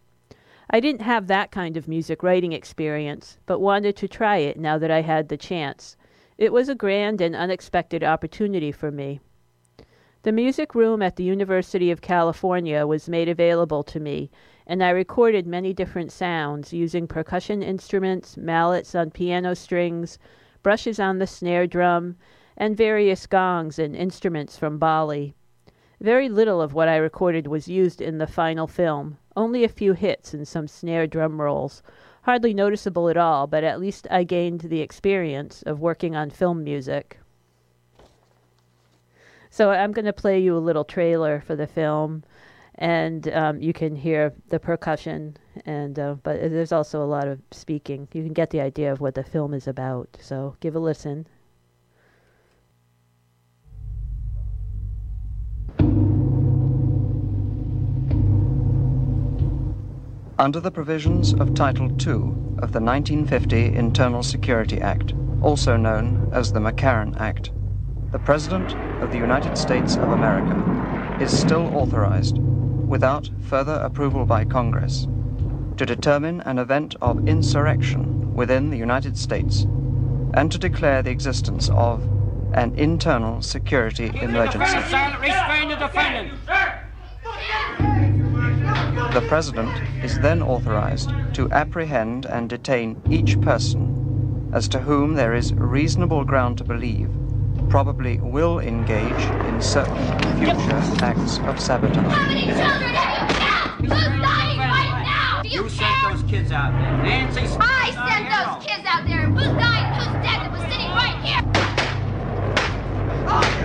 I 0.70 0.80
didn't 0.80 1.02
have 1.02 1.28
that 1.28 1.52
kind 1.52 1.78
of 1.78 1.88
music 1.88 2.22
writing 2.22 2.54
experience, 2.54 3.40
but 3.46 3.60
wanted 3.60 3.96
to 3.98 4.08
try 4.08 4.38
it 4.38 4.60
now 4.60 4.78
that 4.78 4.92
I 4.92 5.02
had 5.02 5.30
the 5.30 5.38
chance. 5.38 5.98
It 6.38 6.54
was 6.54 6.70
a 6.70 6.76
grand 6.76 7.22
and 7.22 7.36
unexpected 7.36 8.04
opportunity 8.04 8.72
for 8.72 8.92
me. 8.92 9.20
The 10.24 10.32
music 10.32 10.76
room 10.76 11.02
at 11.02 11.16
the 11.16 11.24
University 11.24 11.92
of 11.92 12.02
California 12.02 12.86
was 12.86 13.10
made 13.10 13.30
available 13.30 13.84
to 13.84 14.00
me, 14.00 14.30
and 14.68 14.84
I 14.84 14.90
recorded 14.90 15.48
many 15.48 15.74
different 15.74 16.12
sounds 16.12 16.74
using 16.74 17.08
percussion 17.08 17.64
instruments, 17.64 18.38
mallets 18.38 18.94
on 18.94 19.12
piano 19.12 19.56
strings, 19.56 20.20
brushes 20.62 21.00
on 21.00 21.20
the 21.20 21.26
snare 21.26 21.66
drum, 21.66 22.18
and 22.58 22.78
various 22.78 23.26
gongs 23.26 23.80
and 23.80 23.96
instruments 23.96 24.58
from 24.58 24.78
Bali. 24.78 25.34
Very 26.02 26.30
little 26.30 26.62
of 26.62 26.74
what 26.74 26.88
I 26.88 26.96
recorded 26.96 27.48
was 27.48 27.68
used 27.68 28.00
in 28.00 28.20
the 28.20 28.28
final 28.28 28.68
film, 28.68 29.18
only 29.36 29.66
a 29.66 29.70
few 29.70 29.94
hits 29.94 30.34
and 30.34 30.48
some 30.48 30.68
snare 30.68 31.08
drum 31.08 31.42
rolls, 31.42 31.84
hardly 32.22 32.54
noticeable 32.54 33.10
at 33.10 33.18
all, 33.18 33.48
but 33.48 33.66
at 33.66 33.82
least 33.82 34.08
I 34.10 34.24
gained 34.24 34.62
the 34.62 34.80
experience 34.80 35.62
of 35.64 35.82
working 35.82 36.16
on 36.16 36.30
film 36.30 36.64
music. 36.64 37.20
So 39.50 39.72
I'm 39.72 39.92
going 39.92 40.06
to 40.06 40.14
play 40.14 40.40
you 40.40 40.56
a 40.56 40.60
little 40.60 40.86
trailer 40.86 41.42
for 41.42 41.56
the 41.56 41.68
film, 41.68 42.24
and 42.76 43.28
um, 43.34 43.62
you 43.62 43.74
can 43.74 43.96
hear 43.96 44.32
the 44.48 44.60
percussion, 44.60 45.36
and 45.66 46.00
uh, 46.00 46.16
but 46.24 46.40
there's 46.40 46.72
also 46.72 47.04
a 47.04 47.06
lot 47.06 47.28
of 47.28 47.42
speaking. 47.52 48.08
You 48.14 48.24
can 48.24 48.34
get 48.34 48.52
the 48.52 48.62
idea 48.62 48.92
of 48.92 49.02
what 49.02 49.16
the 49.16 49.24
film 49.24 49.54
is 49.54 49.68
about. 49.68 50.18
So 50.22 50.56
give 50.62 50.76
a 50.76 50.80
listen. 50.80 51.28
Under 60.40 60.62
the 60.62 60.72
provisions 60.72 61.34
of 61.34 61.54
Title 61.54 61.88
II 61.88 62.32
of 62.60 62.72
the 62.72 62.80
1950 62.80 63.76
Internal 63.76 64.24
Security 64.24 64.80
Act, 64.80 65.14
also 65.42 65.76
known 65.76 66.30
as 66.32 66.54
the 66.54 66.62
McCarran 66.62 67.20
Act, 67.20 67.52
the 68.14 68.20
President 68.20 68.72
of 69.02 69.12
the 69.12 69.18
United 69.18 69.58
States 69.58 69.98
of 69.98 70.12
America 70.12 70.56
is 71.22 71.38
still 71.38 71.68
authorized, 71.76 72.38
without 72.38 73.30
further 73.50 73.82
approval 73.84 74.26
by 74.26 74.46
Congress, 74.46 75.10
to 75.76 75.86
determine 75.86 76.40
an 76.42 76.58
event 76.58 76.96
of 77.02 77.28
insurrection 77.28 78.34
within 78.34 78.70
the 78.70 78.78
United 78.78 79.18
States 79.18 79.64
and 80.36 80.50
to 80.54 80.58
declare 80.58 81.04
the 81.04 81.12
existence 81.12 81.68
of 81.74 82.02
an 82.54 82.74
internal 82.76 83.42
security 83.42 84.10
emergency. 84.22 84.78
Silent 89.00 89.14
restrain 89.14 89.24
the 89.24 89.30
President 89.30 90.04
is 90.04 90.20
then 90.20 90.42
authorized 90.42 91.12
to 91.34 91.50
apprehend 91.52 92.26
and 92.26 92.50
detain 92.50 93.02
each 93.10 93.40
person 93.42 94.52
as 94.54 94.68
to 94.70 94.80
whom 94.80 95.14
there 95.16 95.34
is 95.34 95.54
reasonable 95.54 96.26
ground 96.26 96.58
to 96.58 96.64
believe 96.64 97.10
probably 97.70 98.18
will 98.20 98.60
engage 98.60 99.24
in 99.46 99.62
certain 99.62 99.96
future 100.40 101.06
acts 101.06 101.38
of 101.40 101.60
sabotage. 101.60 101.96
How 101.98 102.28
many 102.28 102.46
children 102.48 102.94
have 102.94 103.80
you 103.80 103.88
killed? 103.88 103.92
Who's 103.92 104.22
dying 104.22 104.60
right 104.60 105.04
now? 105.06 105.42
Do 105.44 105.50
you, 105.50 105.56
You 105.56 105.70
care? 105.70 105.70
sent 105.70 106.20
those 106.22 106.30
kids 106.30 106.52
out 106.52 106.72
there. 106.72 106.98
Nancy 107.04 107.42
I 107.60 107.92
sent 107.92 108.28
those 108.28 108.66
kids 108.66 108.86
out 108.88 109.06
there. 109.06 109.28
Who's 109.28 109.56
dying? 109.56 109.94
Who's 109.94 110.14
dead? 110.26 110.40
That 110.42 110.52
was 110.52 110.62
sitting 110.62 110.92
right 110.92 111.20
here. 111.24 111.42
Oh, 113.32 113.60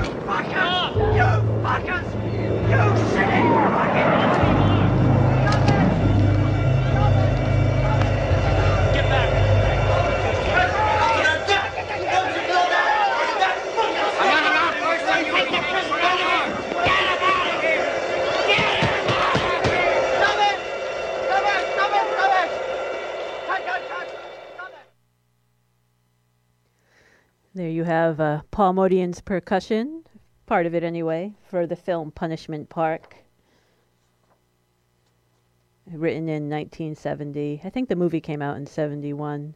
There 27.56 27.70
you 27.70 27.84
have 27.84 28.18
uh, 28.18 28.42
Paul 28.50 28.72
Motian's 28.72 29.20
percussion, 29.20 30.02
part 30.44 30.66
of 30.66 30.74
it 30.74 30.82
anyway, 30.82 31.34
for 31.44 31.68
the 31.68 31.76
film 31.76 32.10
Punishment 32.10 32.68
Park. 32.68 33.14
Written 35.86 36.28
in 36.28 36.50
1970. 36.50 37.60
I 37.62 37.70
think 37.70 37.88
the 37.88 37.94
movie 37.94 38.20
came 38.20 38.42
out 38.42 38.56
in 38.56 38.66
71. 38.66 39.54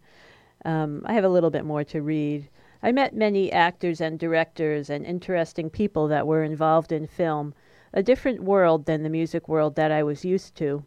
Um, 0.64 1.02
I 1.06 1.12
have 1.12 1.24
a 1.24 1.28
little 1.28 1.50
bit 1.50 1.64
more 1.64 1.82
to 1.82 2.00
read. 2.00 2.48
I 2.84 2.92
met 2.92 3.16
many 3.16 3.50
actors 3.50 4.00
and 4.00 4.16
directors 4.16 4.90
and 4.90 5.04
interesting 5.04 5.68
people 5.68 6.06
that 6.06 6.28
were 6.28 6.44
involved 6.44 6.92
in 6.92 7.08
film, 7.08 7.52
a 7.92 8.00
different 8.00 8.44
world 8.44 8.86
than 8.86 9.02
the 9.02 9.10
music 9.10 9.48
world 9.48 9.74
that 9.74 9.90
I 9.90 10.04
was 10.04 10.24
used 10.24 10.54
to. 10.58 10.84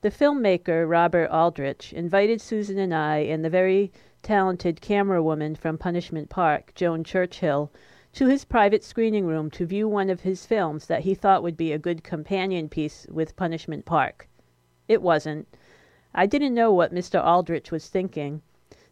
The 0.00 0.10
filmmaker, 0.10 0.90
Robert 0.90 1.28
Aldrich, 1.30 1.92
invited 1.92 2.40
Susan 2.40 2.78
and 2.78 2.92
I 2.92 3.18
and 3.18 3.44
the 3.44 3.50
very 3.50 3.92
talented 4.22 4.80
camera 4.80 5.22
woman 5.22 5.54
from 5.54 5.78
Punishment 5.78 6.28
Park, 6.28 6.72
Joan 6.74 7.04
Churchill, 7.04 7.70
to 8.12 8.26
his 8.26 8.44
private 8.44 8.82
screening 8.82 9.26
room 9.26 9.50
to 9.50 9.64
view 9.64 9.88
one 9.88 10.10
of 10.10 10.20
his 10.20 10.44
films 10.44 10.86
that 10.86 11.02
he 11.02 11.14
thought 11.14 11.42
would 11.42 11.56
be 11.56 11.72
a 11.72 11.78
good 11.78 12.02
companion 12.02 12.68
piece 12.68 13.06
with 13.10 13.36
Punishment 13.36 13.84
Park. 13.84 14.28
It 14.88 15.00
wasn't. 15.00 15.46
I 16.12 16.26
didn't 16.26 16.54
know 16.54 16.72
what 16.72 16.92
Mr. 16.92 17.24
Aldrich 17.24 17.70
was 17.70 17.88
thinking. 17.88 18.42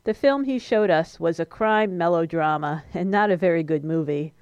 The 0.05 0.15
film 0.15 0.45
he 0.45 0.59
showed 0.59 0.91
us 0.91 1.19
was 1.19 1.41
a 1.41 1.45
crime 1.45 1.99
melodrama 1.99 2.85
and 2.95 3.11
not 3.11 3.31
a 3.31 3.37
very 3.37 3.63
good 3.63 3.85
movie. 3.85 4.33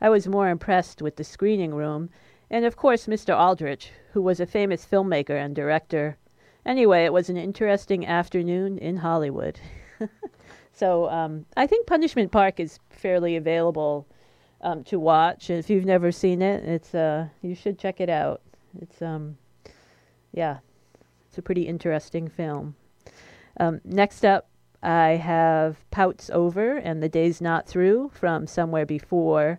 I 0.00 0.10
was 0.10 0.28
more 0.28 0.50
impressed 0.50 1.00
with 1.00 1.16
the 1.16 1.24
screening 1.24 1.74
room, 1.74 2.10
and 2.50 2.64
of 2.64 2.76
course 2.76 3.06
Mr. 3.06 3.34
Aldrich, 3.36 3.90
who 4.12 4.20
was 4.20 4.38
a 4.38 4.46
famous 4.46 4.84
filmmaker 4.84 5.42
and 5.42 5.56
director. 5.56 6.18
Anyway, 6.66 7.04
it 7.04 7.12
was 7.12 7.30
an 7.30 7.36
interesting 7.36 8.06
afternoon 8.06 8.76
in 8.76 8.98
Hollywood. 8.98 9.58
so 10.76 11.08
um, 11.08 11.46
I 11.56 11.66
think 11.66 11.86
Punishment 11.86 12.30
Park 12.30 12.60
is 12.60 12.78
fairly 12.90 13.34
available 13.36 14.06
um, 14.60 14.84
to 14.84 15.00
watch. 15.00 15.48
If 15.48 15.70
you've 15.70 15.86
never 15.86 16.12
seen 16.12 16.42
it, 16.42 16.64
it's 16.64 16.94
uh, 16.94 17.28
you 17.40 17.54
should 17.54 17.78
check 17.78 17.98
it 18.00 18.10
out. 18.10 18.42
It's 18.82 19.00
um, 19.00 19.38
yeah, 20.32 20.58
it's 21.28 21.38
a 21.38 21.42
pretty 21.42 21.62
interesting 21.62 22.28
film. 22.28 22.76
Um, 23.58 23.80
next 23.84 24.22
up, 24.22 24.48
I 24.82 25.12
have 25.12 25.78
Pouts 25.90 26.28
Over 26.28 26.76
and 26.76 27.02
The 27.02 27.08
Day's 27.08 27.40
Not 27.40 27.66
Through 27.66 28.10
from 28.12 28.46
Somewhere 28.46 28.84
Before, 28.84 29.58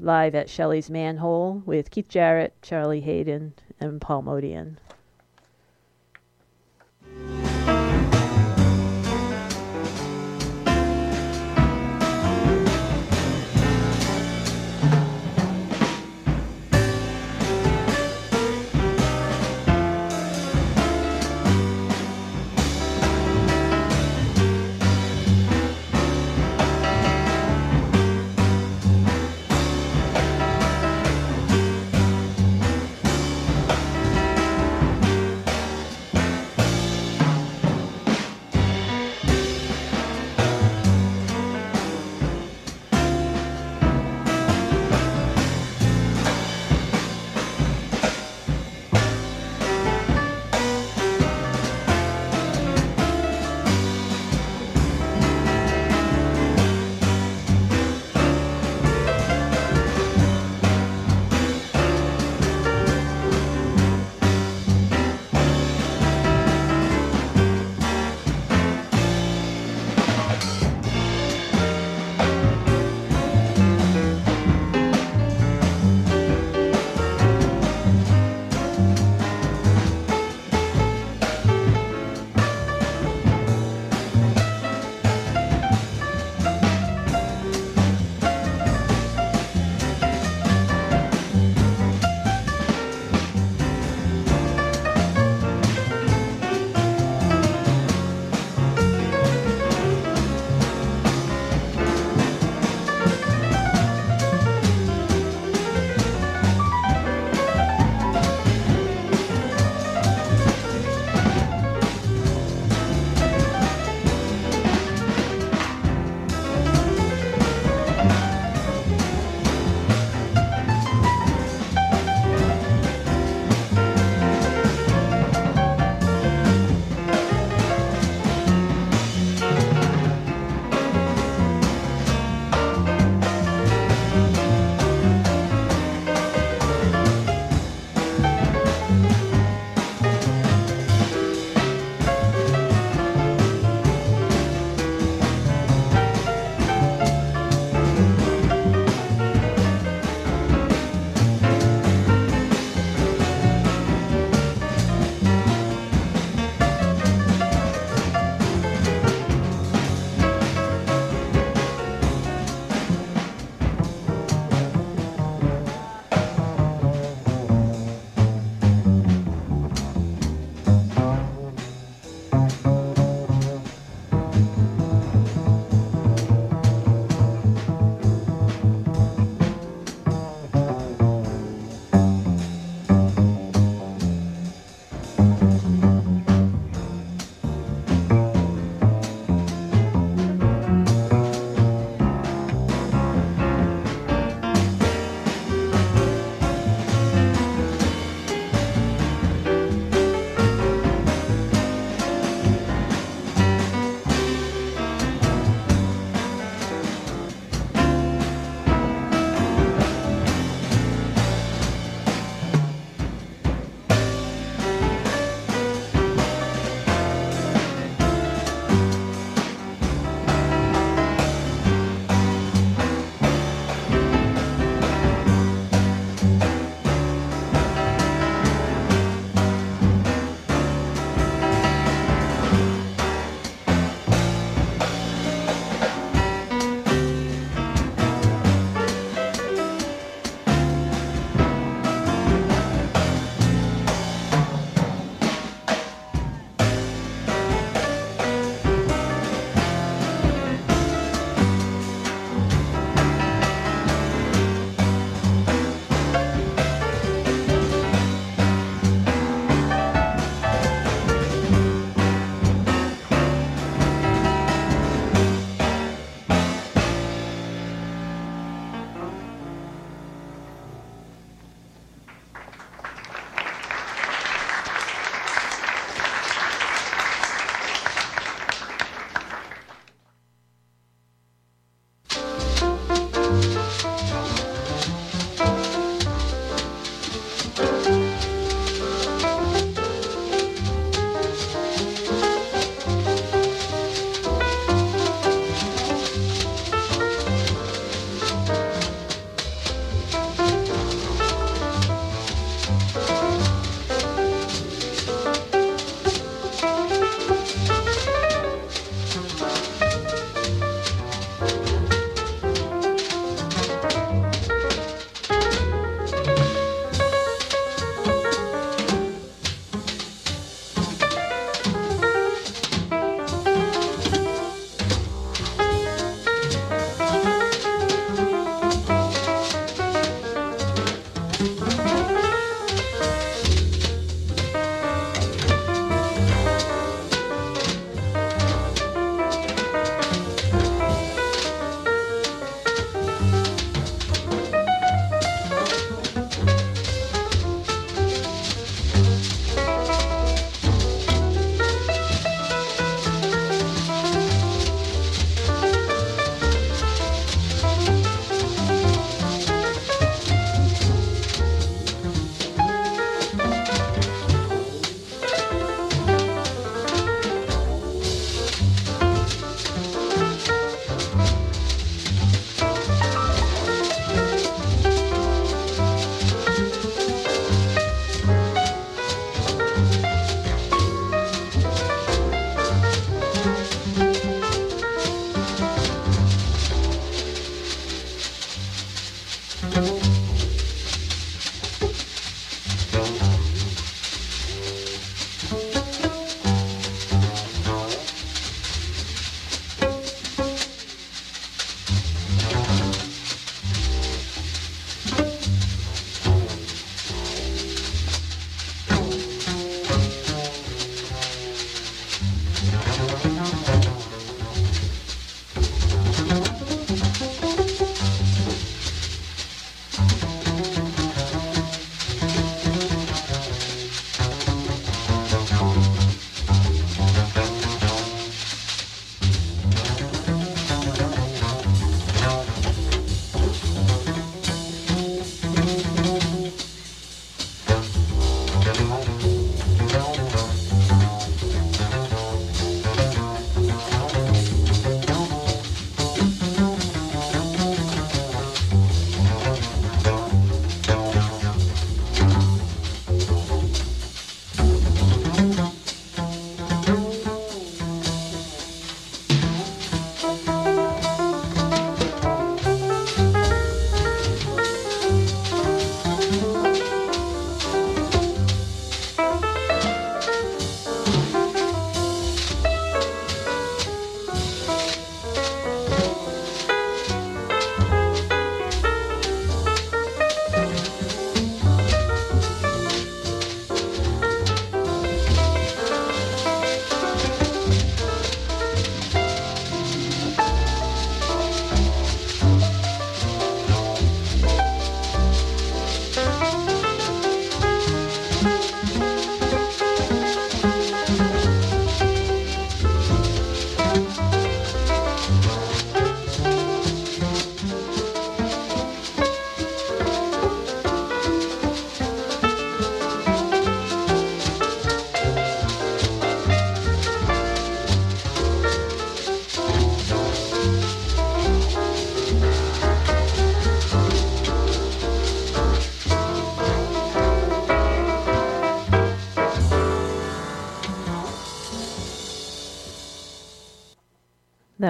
live 0.00 0.34
at 0.34 0.50
Shelly's 0.50 0.90
Manne-Hole 0.90 1.62
with 1.64 1.92
Keith 1.92 2.08
Jarrett, 2.08 2.54
Charlie 2.60 3.02
Haden, 3.02 3.54
and 3.78 4.00
Paul 4.00 4.24
Motian. 4.24 4.78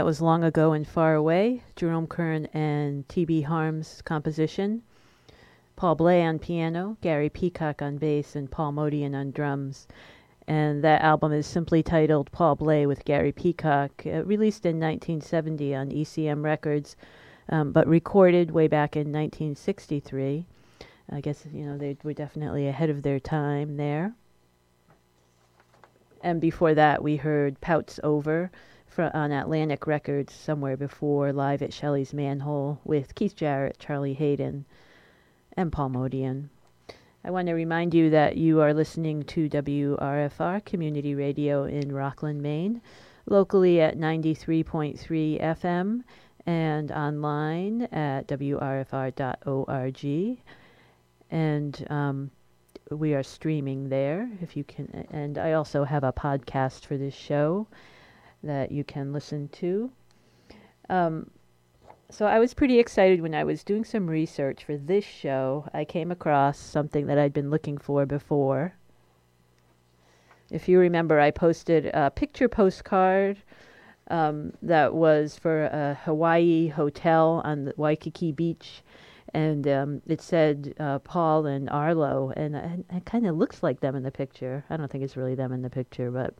Was 0.06 0.20
Long 0.20 0.44
Ago 0.44 0.70
and 0.70 0.86
Far 0.86 1.16
Away, 1.16 1.64
Jerome 1.74 2.06
Kern 2.06 2.46
and 2.54 3.08
T.B. 3.08 3.40
Harms 3.40 4.02
composition. 4.02 4.82
Paul 5.74 5.96
Bley 5.96 6.22
on 6.22 6.38
piano, 6.38 6.96
Gary 7.00 7.28
Peacock 7.28 7.82
on 7.82 7.96
bass, 7.96 8.36
and 8.36 8.48
Paul 8.48 8.70
Motian 8.70 9.16
on 9.16 9.32
drums. 9.32 9.88
And 10.46 10.84
that 10.84 11.02
album 11.02 11.32
is 11.32 11.44
simply 11.44 11.82
titled 11.82 12.30
Paul 12.30 12.54
Bley 12.54 12.86
with 12.86 13.04
Gary 13.04 13.32
Peacock, 13.32 14.04
uh, 14.06 14.22
released 14.22 14.64
in 14.64 14.78
1970 14.78 15.74
on 15.74 15.90
ECM 15.90 16.44
Records, 16.44 16.94
um, 17.48 17.72
but 17.72 17.88
recorded 17.88 18.52
way 18.52 18.68
back 18.68 18.94
in 18.94 19.10
1963. 19.10 20.46
I 21.10 21.20
guess, 21.20 21.44
you 21.52 21.66
know, 21.66 21.76
they 21.76 21.96
were 22.04 22.12
definitely 22.12 22.68
ahead 22.68 22.90
of 22.90 23.02
their 23.02 23.18
time 23.18 23.76
there. 23.76 24.14
And 26.22 26.40
before 26.40 26.74
that, 26.74 27.02
we 27.02 27.16
heard 27.16 27.60
Pout's 27.60 27.98
Over 28.04 28.52
on 28.98 29.32
Atlantic 29.32 29.86
Records 29.86 30.32
somewhere 30.32 30.76
before 30.76 31.32
Live 31.32 31.62
at 31.62 31.72
Shelly's 31.72 32.14
Manne-Hole 32.14 32.80
with 32.84 33.14
Keith 33.14 33.36
Jarrett, 33.36 33.78
Charlie 33.78 34.14
Haden, 34.14 34.64
and 35.56 35.72
Paul 35.72 35.90
Motian. 35.90 36.48
I 37.24 37.30
want 37.30 37.48
to 37.48 37.54
remind 37.54 37.92
you 37.92 38.10
that 38.10 38.36
you 38.36 38.60
are 38.60 38.72
listening 38.72 39.24
to 39.24 39.48
WRFR 39.48 40.64
Community 40.64 41.14
Radio 41.14 41.64
in 41.64 41.92
Rockland, 41.92 42.40
Maine, 42.40 42.80
locally 43.26 43.80
at 43.80 43.98
93.3 43.98 45.42
FM 45.42 46.04
and 46.46 46.92
online 46.92 47.82
at 47.92 48.28
WRFR.org. 48.28 50.04
And 51.30 51.86
um, 51.90 52.30
we 52.90 53.14
are 53.14 53.22
streaming 53.22 53.88
there 53.88 54.30
if 54.40 54.56
you 54.56 54.64
can. 54.64 55.06
And 55.10 55.38
I 55.38 55.52
also 55.54 55.84
have 55.84 56.04
a 56.04 56.12
podcast 56.12 56.86
for 56.86 56.96
this 56.96 57.14
show 57.14 57.66
that 58.42 58.72
you 58.72 58.84
can 58.84 59.12
listen 59.12 59.48
to. 59.48 59.90
Um, 60.88 61.30
so 62.10 62.26
I 62.26 62.38
was 62.38 62.54
pretty 62.54 62.78
excited 62.78 63.20
when 63.20 63.34
I 63.34 63.44
was 63.44 63.64
doing 63.64 63.84
some 63.84 64.06
research 64.06 64.64
for 64.64 64.76
this 64.76 65.04
show. 65.04 65.68
I 65.74 65.84
came 65.84 66.12
across 66.12 66.58
something 66.58 67.06
that 67.06 67.18
I'd 67.18 67.32
been 67.32 67.50
looking 67.50 67.78
for 67.78 68.06
before. 68.06 68.74
If 70.50 70.68
you 70.68 70.78
remember, 70.78 71.18
I 71.18 71.32
posted 71.32 71.86
a 71.86 72.10
picture 72.10 72.48
postcard 72.48 73.38
um, 74.08 74.52
that 74.62 74.94
was 74.94 75.36
for 75.36 75.64
a 75.64 75.98
Hawaii 76.04 76.68
hotel 76.68 77.42
on 77.44 77.64
the 77.64 77.74
Waikiki 77.76 78.30
Beach, 78.30 78.82
and 79.34 79.66
um, 79.66 80.02
it 80.06 80.20
said 80.20 80.74
uh, 80.78 81.00
Paul 81.00 81.46
and 81.46 81.68
Arlo, 81.68 82.32
and 82.36 82.54
it, 82.54 82.84
it 82.94 83.04
kind 83.04 83.26
of 83.26 83.36
looks 83.36 83.64
like 83.64 83.80
them 83.80 83.96
in 83.96 84.04
the 84.04 84.12
picture. 84.12 84.64
I 84.70 84.76
don't 84.76 84.88
think 84.88 85.02
it's 85.02 85.16
really 85.16 85.34
them 85.34 85.52
in 85.52 85.62
the 85.62 85.70
picture, 85.70 86.12
but 86.12 86.34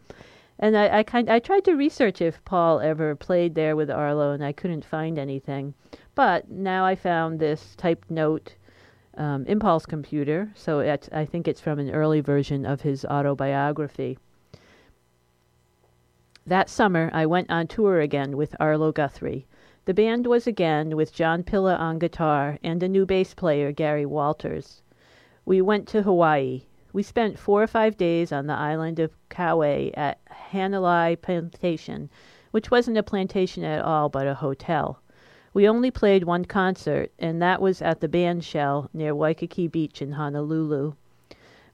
and 0.59 0.77
I, 0.77 0.99
I 0.99 1.03
kind 1.03 1.29
I 1.29 1.39
tried 1.39 1.65
to 1.65 1.75
research 1.75 2.21
if 2.21 2.45
Paul 2.45 2.81
ever 2.81 3.15
played 3.15 3.55
there 3.55 3.77
with 3.77 3.91
Arlo, 3.91 4.33
and 4.33 4.45
I 4.45 4.53
couldn't 4.53 4.85
find 4.85 5.19
anything. 5.19 5.75
But 6.15 6.51
now 6.51 6.85
I 6.85 6.95
found 6.95 7.39
this 7.39 7.75
typed 7.77 8.11
note 8.11 8.55
um, 9.17 9.45
Impulse 9.47 9.87
computer, 9.87 10.51
so 10.55 10.81
it's, 10.81 11.09
I 11.13 11.25
think 11.25 11.49
it's 11.49 11.61
from 11.61 11.79
an 11.79 11.91
early 11.91 12.21
version 12.21 12.67
of 12.67 12.83
his 12.83 13.05
autobiography. 13.05 14.19
That 16.47 16.69
summer, 16.69 17.11
I 17.13 17.27
went 17.27 17.51
on 17.51 17.67
tour 17.67 18.01
again 18.01 18.37
with 18.37 18.55
Arlo 18.61 18.93
Guthrie. 18.93 19.47
The 19.85 19.95
band 19.95 20.27
was 20.27 20.47
again 20.47 20.97
with 20.97 21.13
John 21.13 21.43
Pilla 21.43 21.77
on 21.77 21.99
guitar 21.99 22.59
and 22.63 22.83
a 22.83 22.89
new 22.89 23.07
bass 23.07 23.35
player, 23.35 23.73
Gary 23.73 24.07
Walters. 24.07 24.83
We 25.45 25.61
went 25.61 25.89
to 25.89 26.03
Hawaii. 26.03 26.63
We 26.97 27.03
spent 27.03 27.39
four 27.39 27.63
or 27.63 27.67
five 27.67 27.99
days 27.99 28.33
on 28.33 28.47
the 28.47 28.55
island 28.55 28.99
of 29.01 29.19
Kauai 29.29 29.91
at 29.93 30.19
Hanalei 30.51 31.21
Plantation, 31.21 32.09
which 32.53 32.71
wasn't 32.71 32.97
a 32.97 33.03
plantation 33.03 33.65
at 33.65 33.85
all, 33.85 34.09
but 34.09 34.27
a 34.27 34.33
hotel. 34.33 35.03
We 35.53 35.69
only 35.69 35.91
played 35.91 36.25
one 36.25 36.47
concert, 36.47 37.13
and 37.19 37.43
that 37.43 37.61
was 37.61 37.83
at 37.83 38.01
the 38.01 38.09
band 38.09 38.45
shell 38.45 38.89
near 38.95 39.15
Waikiki 39.15 39.69
Beach 39.69 40.01
in 40.01 40.13
Honolulu. 40.13 40.95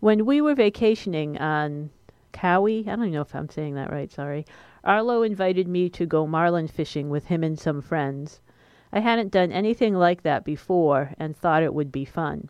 When 0.00 0.26
we 0.26 0.40
were 0.40 0.56
vacationing 0.56 1.38
on 1.38 1.90
Kauai, 2.32 2.80
I 2.80 2.96
don't 2.96 3.12
know 3.12 3.20
if 3.20 3.36
I'm 3.36 3.48
saying 3.48 3.76
that 3.76 3.92
right, 3.92 4.10
sorry, 4.10 4.44
Arlo 4.82 5.22
invited 5.22 5.68
me 5.68 5.88
to 5.90 6.04
go 6.04 6.26
marlin 6.26 6.66
fishing 6.66 7.10
with 7.10 7.26
him 7.26 7.44
and 7.44 7.56
some 7.56 7.80
friends. 7.80 8.40
I 8.92 8.98
hadn't 8.98 9.30
done 9.30 9.52
anything 9.52 9.94
like 9.94 10.22
that 10.22 10.44
before 10.44 11.12
and 11.16 11.36
thought 11.36 11.62
it 11.62 11.74
would 11.74 11.92
be 11.92 12.04
fun. 12.04 12.48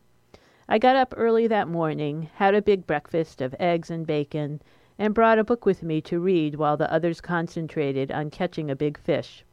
I 0.73 0.78
got 0.78 0.97
up 0.97 1.12
early 1.19 1.47
that 1.49 1.69
morning, 1.69 2.31
had 2.36 2.55
a 2.55 2.62
big 2.62 2.86
breakfast 2.86 3.43
of 3.43 3.55
eggs 3.61 3.90
and 3.90 4.07
bacon, 4.07 4.62
and 4.99 5.12
brought 5.12 5.39
a 5.39 5.44
book 5.44 5.66
with 5.66 5.82
me 5.82 6.01
to 6.01 6.19
read 6.19 6.55
while 6.55 6.78
the 6.78 6.90
others 6.90 7.20
concentrated 7.20 8.11
on 8.11 8.31
catching 8.31 8.70
a 8.70 8.74
big 8.74 8.97
fish. 8.97 9.44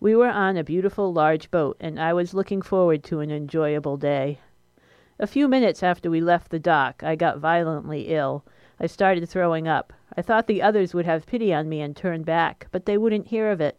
We 0.00 0.16
were 0.16 0.26
on 0.26 0.56
a 0.56 0.64
beautiful 0.64 1.12
large 1.12 1.52
boat, 1.52 1.76
and 1.78 2.00
I 2.00 2.12
was 2.14 2.34
looking 2.34 2.62
forward 2.62 3.04
to 3.04 3.20
an 3.20 3.30
enjoyable 3.30 3.96
day. 3.96 4.40
A 5.20 5.28
few 5.28 5.46
minutes 5.46 5.84
after 5.84 6.10
we 6.10 6.20
left 6.20 6.50
the 6.50 6.58
dock, 6.58 7.04
I 7.04 7.14
got 7.14 7.38
violently 7.38 8.08
ill. 8.08 8.44
I 8.80 8.86
started 8.86 9.28
throwing 9.28 9.68
up. 9.68 9.92
I 10.16 10.22
thought 10.22 10.48
the 10.48 10.62
others 10.62 10.94
would 10.94 11.06
have 11.06 11.26
pity 11.26 11.54
on 11.54 11.68
me 11.68 11.80
and 11.80 11.94
turn 11.96 12.24
back, 12.24 12.66
but 12.72 12.86
they 12.86 12.98
wouldn't 12.98 13.28
hear 13.28 13.52
of 13.52 13.60
it. 13.60 13.78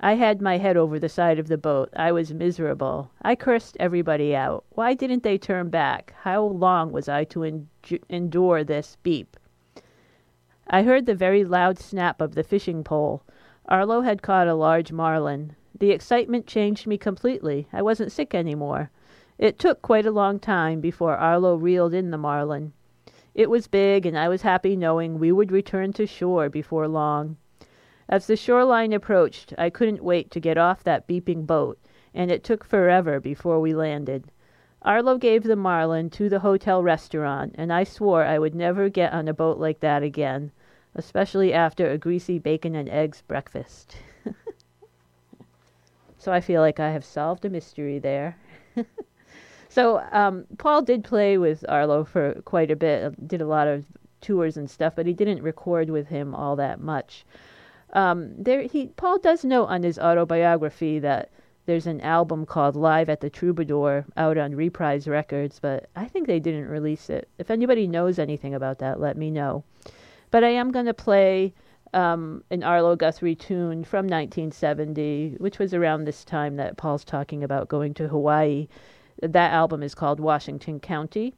I 0.00 0.14
had 0.14 0.42
my 0.42 0.58
head 0.58 0.76
over 0.76 0.98
the 0.98 1.08
side 1.08 1.38
of 1.38 1.48
the 1.48 1.56
boat. 1.56 1.88
I 1.94 2.12
was 2.12 2.34
miserable. 2.34 3.10
I 3.22 3.36
cursed 3.36 3.76
everybody 3.78 4.34
out. 4.34 4.64
Why 4.70 4.94
didn't 4.94 5.22
they 5.22 5.38
turn 5.38 5.70
back? 5.70 6.14
How 6.22 6.42
long 6.42 6.92
was 6.92 7.08
I 7.08 7.24
to 7.24 7.44
en- 7.44 7.68
endure 8.08 8.64
this 8.64 8.96
beep? 9.02 9.36
I 10.68 10.82
heard 10.82 11.06
the 11.06 11.14
very 11.14 11.44
loud 11.44 11.78
snap 11.78 12.20
of 12.20 12.34
the 12.34 12.42
fishing 12.42 12.82
pole. 12.82 13.22
Arlo 13.68 14.00
had 14.00 14.20
caught 14.20 14.48
a 14.48 14.54
large 14.54 14.92
marlin. 14.92 15.56
The 15.78 15.90
excitement 15.90 16.46
changed 16.46 16.86
me 16.86 16.98
completely. 16.98 17.68
I 17.72 17.82
wasn't 17.82 18.12
sick 18.12 18.34
any 18.34 18.54
more. 18.54 18.90
It 19.38 19.58
took 19.58 19.80
quite 19.82 20.06
a 20.06 20.10
long 20.10 20.38
time 20.38 20.80
before 20.80 21.16
Arlo 21.16 21.56
reeled 21.56 21.94
in 21.94 22.10
the 22.10 22.18
marlin. 22.18 22.72
It 23.34 23.50
was 23.50 23.66
big, 23.66 24.06
and 24.06 24.18
I 24.18 24.28
was 24.28 24.42
happy 24.42 24.76
knowing 24.76 25.18
we 25.18 25.32
would 25.32 25.50
return 25.50 25.92
to 25.94 26.06
shore 26.06 26.48
before 26.48 26.86
long. 26.88 27.36
As 28.08 28.26
the 28.26 28.36
shoreline 28.36 28.92
approached, 28.92 29.54
I 29.56 29.70
couldn't 29.70 30.04
wait 30.04 30.30
to 30.32 30.40
get 30.40 30.58
off 30.58 30.84
that 30.84 31.08
beeping 31.08 31.46
boat, 31.46 31.78
and 32.12 32.30
it 32.30 32.44
took 32.44 32.62
forever 32.62 33.18
before 33.18 33.60
we 33.60 33.74
landed. 33.74 34.30
Arlo 34.82 35.16
gave 35.16 35.44
the 35.44 35.56
marlin 35.56 36.10
to 36.10 36.28
the 36.28 36.40
hotel 36.40 36.82
restaurant, 36.82 37.54
and 37.56 37.72
I 37.72 37.84
swore 37.84 38.24
I 38.24 38.38
would 38.38 38.54
never 38.54 38.90
get 38.90 39.14
on 39.14 39.28
a 39.28 39.32
boat 39.32 39.58
like 39.58 39.80
that 39.80 40.02
again, 40.02 40.52
especially 40.94 41.54
after 41.54 41.90
a 41.90 41.96
greasy 41.96 42.38
bacon 42.38 42.74
and 42.74 42.90
eggs 42.90 43.22
breakfast. 43.22 43.96
so 46.18 46.30
I 46.30 46.42
feel 46.42 46.60
like 46.60 46.78
I 46.78 46.90
have 46.90 47.04
solved 47.04 47.46
a 47.46 47.50
mystery 47.50 47.98
there. 47.98 48.36
so 49.70 50.06
um, 50.12 50.44
Paul 50.58 50.82
did 50.82 51.02
play 51.02 51.38
with 51.38 51.64
Arlo 51.70 52.04
for 52.04 52.34
quite 52.42 52.70
a 52.70 52.76
bit, 52.76 53.26
did 53.26 53.40
a 53.40 53.46
lot 53.46 53.66
of 53.66 53.86
tours 54.20 54.58
and 54.58 54.68
stuff, 54.68 54.94
but 54.94 55.06
he 55.06 55.14
didn't 55.14 55.42
record 55.42 55.88
with 55.88 56.08
him 56.08 56.34
all 56.34 56.56
that 56.56 56.78
much. 56.78 57.24
Um, 57.94 58.34
there, 58.36 58.62
he 58.62 58.88
Paul 58.88 59.18
does 59.18 59.44
note 59.44 59.66
on 59.66 59.82
his 59.82 59.98
autobiography 59.98 60.98
that 60.98 61.30
there's 61.66 61.86
an 61.86 62.00
album 62.02 62.44
called 62.44 62.76
Live 62.76 63.08
at 63.08 63.20
the 63.20 63.30
Troubadour 63.30 64.04
out 64.16 64.36
on 64.36 64.54
Reprise 64.54 65.08
Records, 65.08 65.58
but 65.60 65.88
I 65.96 66.06
think 66.06 66.26
they 66.26 66.40
didn't 66.40 66.68
release 66.68 67.08
it. 67.08 67.28
If 67.38 67.50
anybody 67.50 67.86
knows 67.86 68.18
anything 68.18 68.54
about 68.54 68.80
that, 68.80 69.00
let 69.00 69.16
me 69.16 69.30
know. 69.30 69.64
But 70.30 70.44
I 70.44 70.50
am 70.50 70.72
going 70.72 70.86
to 70.86 70.94
play 70.94 71.54
um, 71.94 72.42
an 72.50 72.62
Arlo 72.62 72.96
Guthrie 72.96 73.36
tune 73.36 73.84
from 73.84 74.06
1970, 74.06 75.36
which 75.38 75.58
was 75.58 75.72
around 75.72 76.04
this 76.04 76.24
time 76.24 76.56
that 76.56 76.76
Paul's 76.76 77.04
talking 77.04 77.42
about 77.42 77.68
going 77.68 77.94
to 77.94 78.08
Hawaii. 78.08 78.68
That 79.22 79.52
album 79.52 79.82
is 79.82 79.94
called 79.94 80.20
Washington 80.20 80.80
County. 80.80 81.34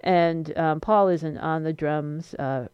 And 0.00 0.56
um, 0.56 0.80
Paul 0.80 1.08
isn't 1.08 1.38
on 1.38 1.64
the 1.64 1.72
drums. 1.72 2.34
Uh, 2.34 2.68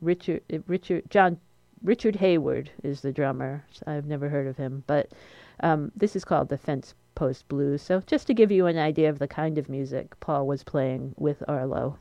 Richard, 0.00 0.42
Richard, 0.66 1.04
John 1.10 1.38
Richard 1.82 2.16
Hayward 2.16 2.70
is 2.82 3.00
the 3.00 3.12
drummer. 3.12 3.64
I've 3.86 4.06
never 4.06 4.28
heard 4.28 4.46
of 4.46 4.58
him, 4.58 4.84
but 4.86 5.12
um, 5.60 5.92
this 5.96 6.14
is 6.14 6.24
called 6.24 6.48
the 6.48 6.58
Fence 6.58 6.94
Post 7.14 7.48
Blues. 7.48 7.80
So 7.82 8.00
just 8.06 8.26
to 8.26 8.34
give 8.34 8.50
you 8.50 8.66
an 8.66 8.78
idea 8.78 9.08
of 9.08 9.18
the 9.18 9.28
kind 9.28 9.56
of 9.56 9.68
music 9.68 10.18
Paul 10.20 10.46
was 10.46 10.62
playing 10.62 11.14
with 11.16 11.42
Arlo. 11.48 11.98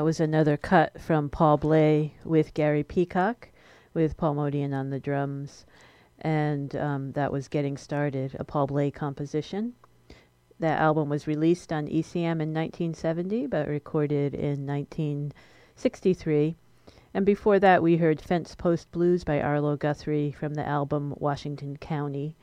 That 0.00 0.04
was 0.06 0.18
another 0.18 0.56
cut 0.56 0.98
from 0.98 1.28
Paul 1.28 1.58
Bley 1.58 2.14
with 2.24 2.54
Gary 2.54 2.82
Peacock, 2.82 3.50
with 3.92 4.16
Paul 4.16 4.34
Motian 4.34 4.72
on 4.72 4.88
the 4.88 4.98
drums. 4.98 5.66
And 6.18 6.74
um, 6.74 7.12
that 7.12 7.30
was 7.30 7.48
Getting 7.48 7.76
Started, 7.76 8.34
a 8.38 8.44
Paul 8.44 8.66
Bley 8.66 8.90
composition. 8.90 9.74
That 10.58 10.80
album 10.80 11.10
was 11.10 11.26
released 11.26 11.70
on 11.70 11.86
ECM 11.86 12.40
in 12.40 12.54
1970, 12.54 13.46
but 13.48 13.68
recorded 13.68 14.32
in 14.32 14.66
1963. 14.66 16.56
And 17.12 17.26
before 17.26 17.58
that, 17.58 17.82
we 17.82 17.98
heard 17.98 18.22
Fence 18.22 18.54
Post 18.54 18.90
Blues 18.92 19.22
by 19.22 19.38
Arlo 19.38 19.76
Guthrie 19.76 20.32
from 20.32 20.54
the 20.54 20.66
album 20.66 21.12
Washington 21.18 21.76
County 21.76 22.36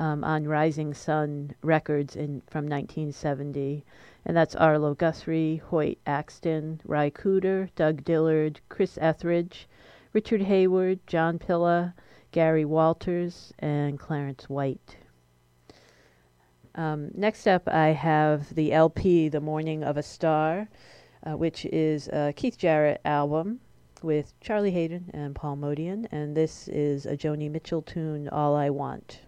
um, 0.00 0.24
on 0.24 0.48
Rising 0.48 0.94
Sun 0.94 1.54
Records 1.62 2.16
in, 2.16 2.42
from 2.48 2.66
1970. 2.66 3.84
And 4.28 4.36
that's 4.36 4.54
Arlo 4.54 4.92
Guthrie, 4.94 5.56
Hoyt 5.56 5.96
Axton, 6.06 6.82
Ry 6.84 7.08
Cooder, 7.08 7.70
Doug 7.74 8.04
Dillard, 8.04 8.60
Chris 8.68 8.98
Etheridge, 9.00 9.66
Richard 10.12 10.42
Hayward, 10.42 11.00
John 11.06 11.38
Pilla, 11.38 11.94
Gary 12.30 12.66
Walters, 12.66 13.54
and 13.58 13.98
Clarence 13.98 14.50
White. 14.50 14.98
Um, 16.74 17.10
next 17.14 17.46
up, 17.46 17.66
I 17.68 17.88
have 17.88 18.54
the 18.54 18.72
LP, 18.72 19.30
The 19.30 19.40
Mourning 19.40 19.82
of 19.82 19.96
a 19.96 20.02
Star, 20.02 20.68
uh, 21.26 21.36
which 21.36 21.64
is 21.64 22.08
a 22.08 22.34
Keith 22.36 22.58
Jarrett 22.58 23.00
album 23.06 23.60
with 24.02 24.38
Charlie 24.40 24.70
Haden 24.70 25.10
and 25.14 25.34
Paul 25.34 25.56
Motian, 25.56 26.06
and 26.12 26.36
this 26.36 26.68
is 26.68 27.06
a 27.06 27.16
Joni 27.16 27.50
Mitchell 27.50 27.82
tune, 27.82 28.28
All 28.28 28.54
I 28.54 28.68
Want. 28.68 29.20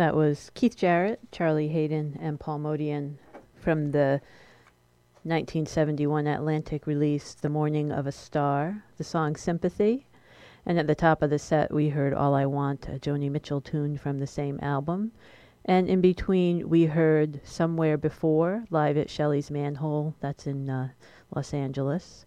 That 0.00 0.16
was 0.16 0.50
Keith 0.54 0.78
Jarrett, 0.78 1.20
Charlie 1.30 1.68
Haden, 1.68 2.18
and 2.22 2.40
Paul 2.40 2.60
Motian 2.60 3.18
from 3.54 3.90
the 3.90 4.22
1971 5.24 6.26
Atlantic 6.26 6.86
release, 6.86 7.34
The 7.34 7.50
Mourning 7.50 7.92
of 7.92 8.06
a 8.06 8.12
Star, 8.12 8.82
the 8.96 9.04
song 9.04 9.36
Sympathy. 9.36 10.06
And 10.64 10.78
at 10.78 10.86
the 10.86 10.94
top 10.94 11.20
of 11.20 11.28
the 11.28 11.38
set, 11.38 11.70
we 11.70 11.90
heard 11.90 12.14
All 12.14 12.34
I 12.34 12.46
Want, 12.46 12.88
a 12.88 12.92
Joni 12.92 13.30
Mitchell 13.30 13.60
tune 13.60 13.98
from 13.98 14.18
the 14.18 14.26
same 14.26 14.58
album. 14.62 15.12
And 15.66 15.86
in 15.86 16.00
between, 16.00 16.70
we 16.70 16.86
heard 16.86 17.42
Somewhere 17.44 17.98
Before, 17.98 18.64
live 18.70 18.96
at 18.96 19.10
Shelly's 19.10 19.50
Manne-Hole, 19.50 20.14
that's 20.20 20.46
in 20.46 20.70
uh, 20.70 20.88
Los 21.34 21.52
Angeles. 21.52 22.24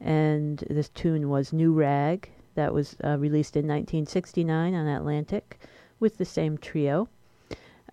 And 0.00 0.64
this 0.68 0.88
tune 0.88 1.28
was 1.28 1.52
New 1.52 1.74
Rag, 1.74 2.28
that 2.56 2.74
was 2.74 2.96
uh, 3.04 3.16
released 3.18 3.54
in 3.54 3.68
1969 3.68 4.74
on 4.74 4.88
Atlantic 4.88 5.60
with 6.04 6.18
the 6.18 6.24
same 6.26 6.58
trio. 6.58 7.08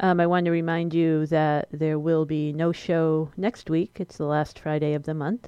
Um, 0.01 0.19
I 0.19 0.27
want 0.27 0.43
to 0.43 0.51
remind 0.51 0.93
you 0.93 1.25
that 1.27 1.69
there 1.71 1.97
will 1.97 2.25
be 2.25 2.51
no 2.51 2.73
show 2.73 3.31
next 3.37 3.69
week. 3.69 4.01
It's 4.01 4.17
the 4.17 4.25
last 4.25 4.59
Friday 4.59 4.93
of 4.95 5.03
the 5.03 5.13
month. 5.13 5.47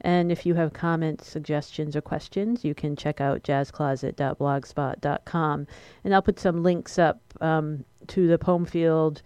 And 0.00 0.32
if 0.32 0.44
you 0.44 0.54
have 0.54 0.72
comments, 0.72 1.28
suggestions, 1.28 1.94
or 1.94 2.00
questions, 2.00 2.64
you 2.64 2.74
can 2.74 2.96
check 2.96 3.20
out 3.20 3.44
jazzcloset.blogspot.com. 3.44 5.66
And 6.02 6.12
I'll 6.12 6.22
put 6.22 6.40
some 6.40 6.64
links 6.64 6.98
up 6.98 7.20
um, 7.40 7.84
to 8.08 8.26
the 8.26 8.38
Poemfield 8.38 9.22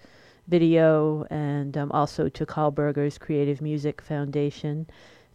video 0.49 1.27
and 1.31 1.79
um, 1.79 1.91
also 1.93 2.29
to 2.29 2.45
Karl 2.45 2.71
Berger's 2.71 3.17
Creative 3.17 3.63
Music 3.63 4.03
Foundation. 4.03 4.87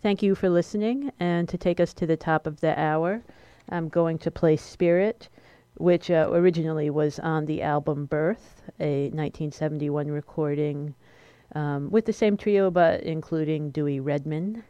Thank 0.03 0.22
you 0.22 0.35
for 0.35 0.47
listening. 0.47 1.11
And 1.19 1.49
to 1.49 1.57
take 1.57 1.80
us 1.80 1.95
to 1.95 2.05
the 2.05 2.18
top 2.18 2.45
of 2.45 2.59
the 2.59 2.80
hour, 2.80 3.23
I'm 3.69 3.89
going 3.89 4.19
to 4.19 4.30
play 4.30 4.57
Spirit, 4.57 5.27
which 5.76 6.11
uh, 6.11 6.30
originally 6.31 6.89
was 6.89 7.19
on 7.19 7.45
the 7.45 7.61
album 7.61 8.06
Birth, 8.06 8.64
a 8.80 9.06
1971 9.06 10.07
recording 10.07 10.95
um, 11.56 11.89
with 11.89 12.06
the 12.06 12.14
same 12.14 12.38
trio 12.38 12.72
but 12.72 13.02
including 13.03 13.72
Dewey 13.72 13.99
Redman 13.99 14.64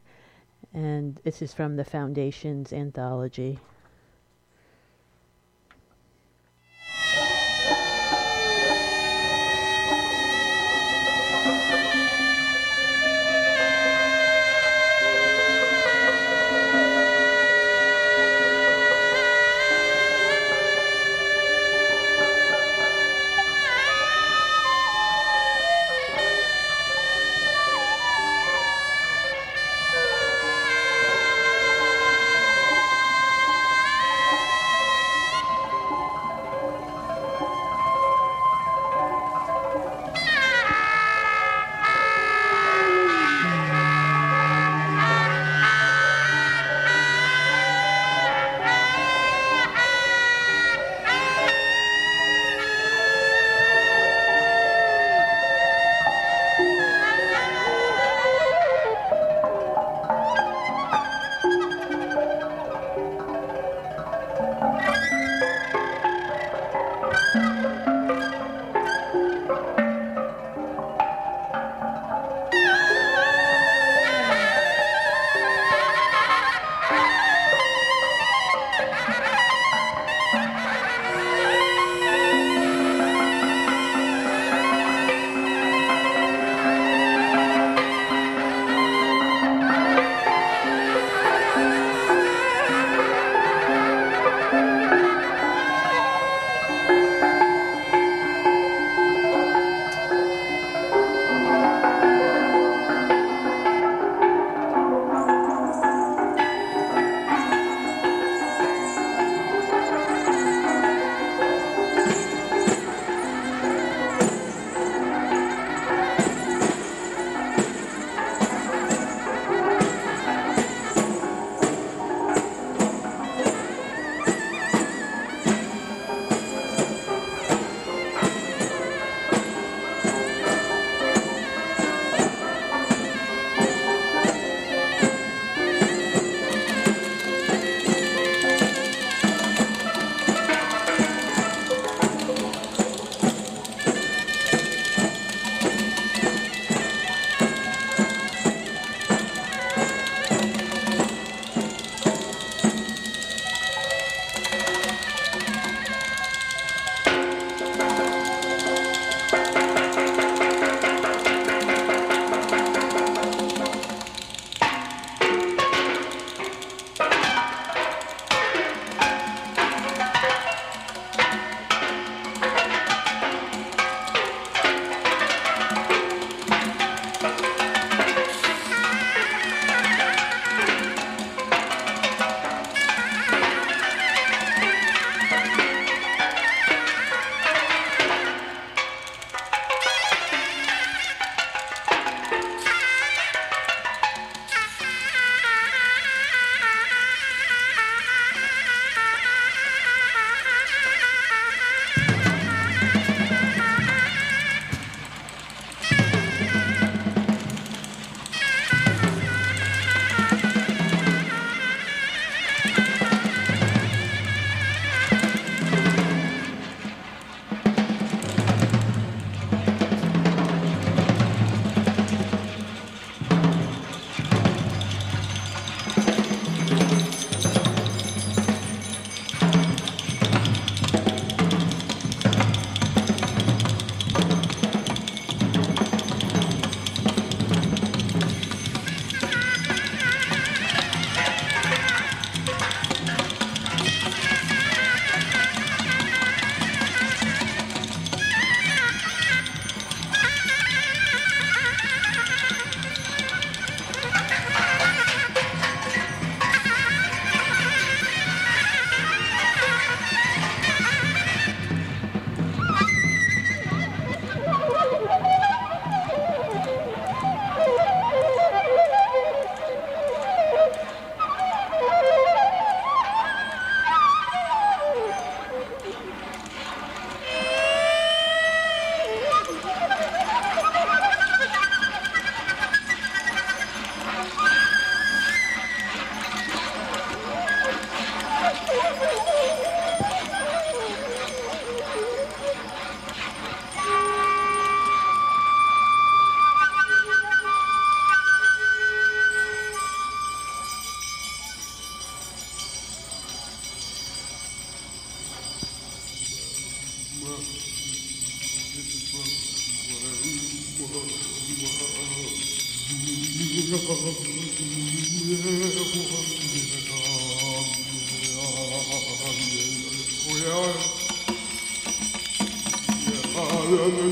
and 0.73 1.19
this 1.23 1.41
is 1.41 1.53
from 1.53 1.75
the 1.75 1.83
Foundation's 1.83 2.71
anthology. 2.71 3.59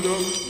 Yeah. 0.02 0.49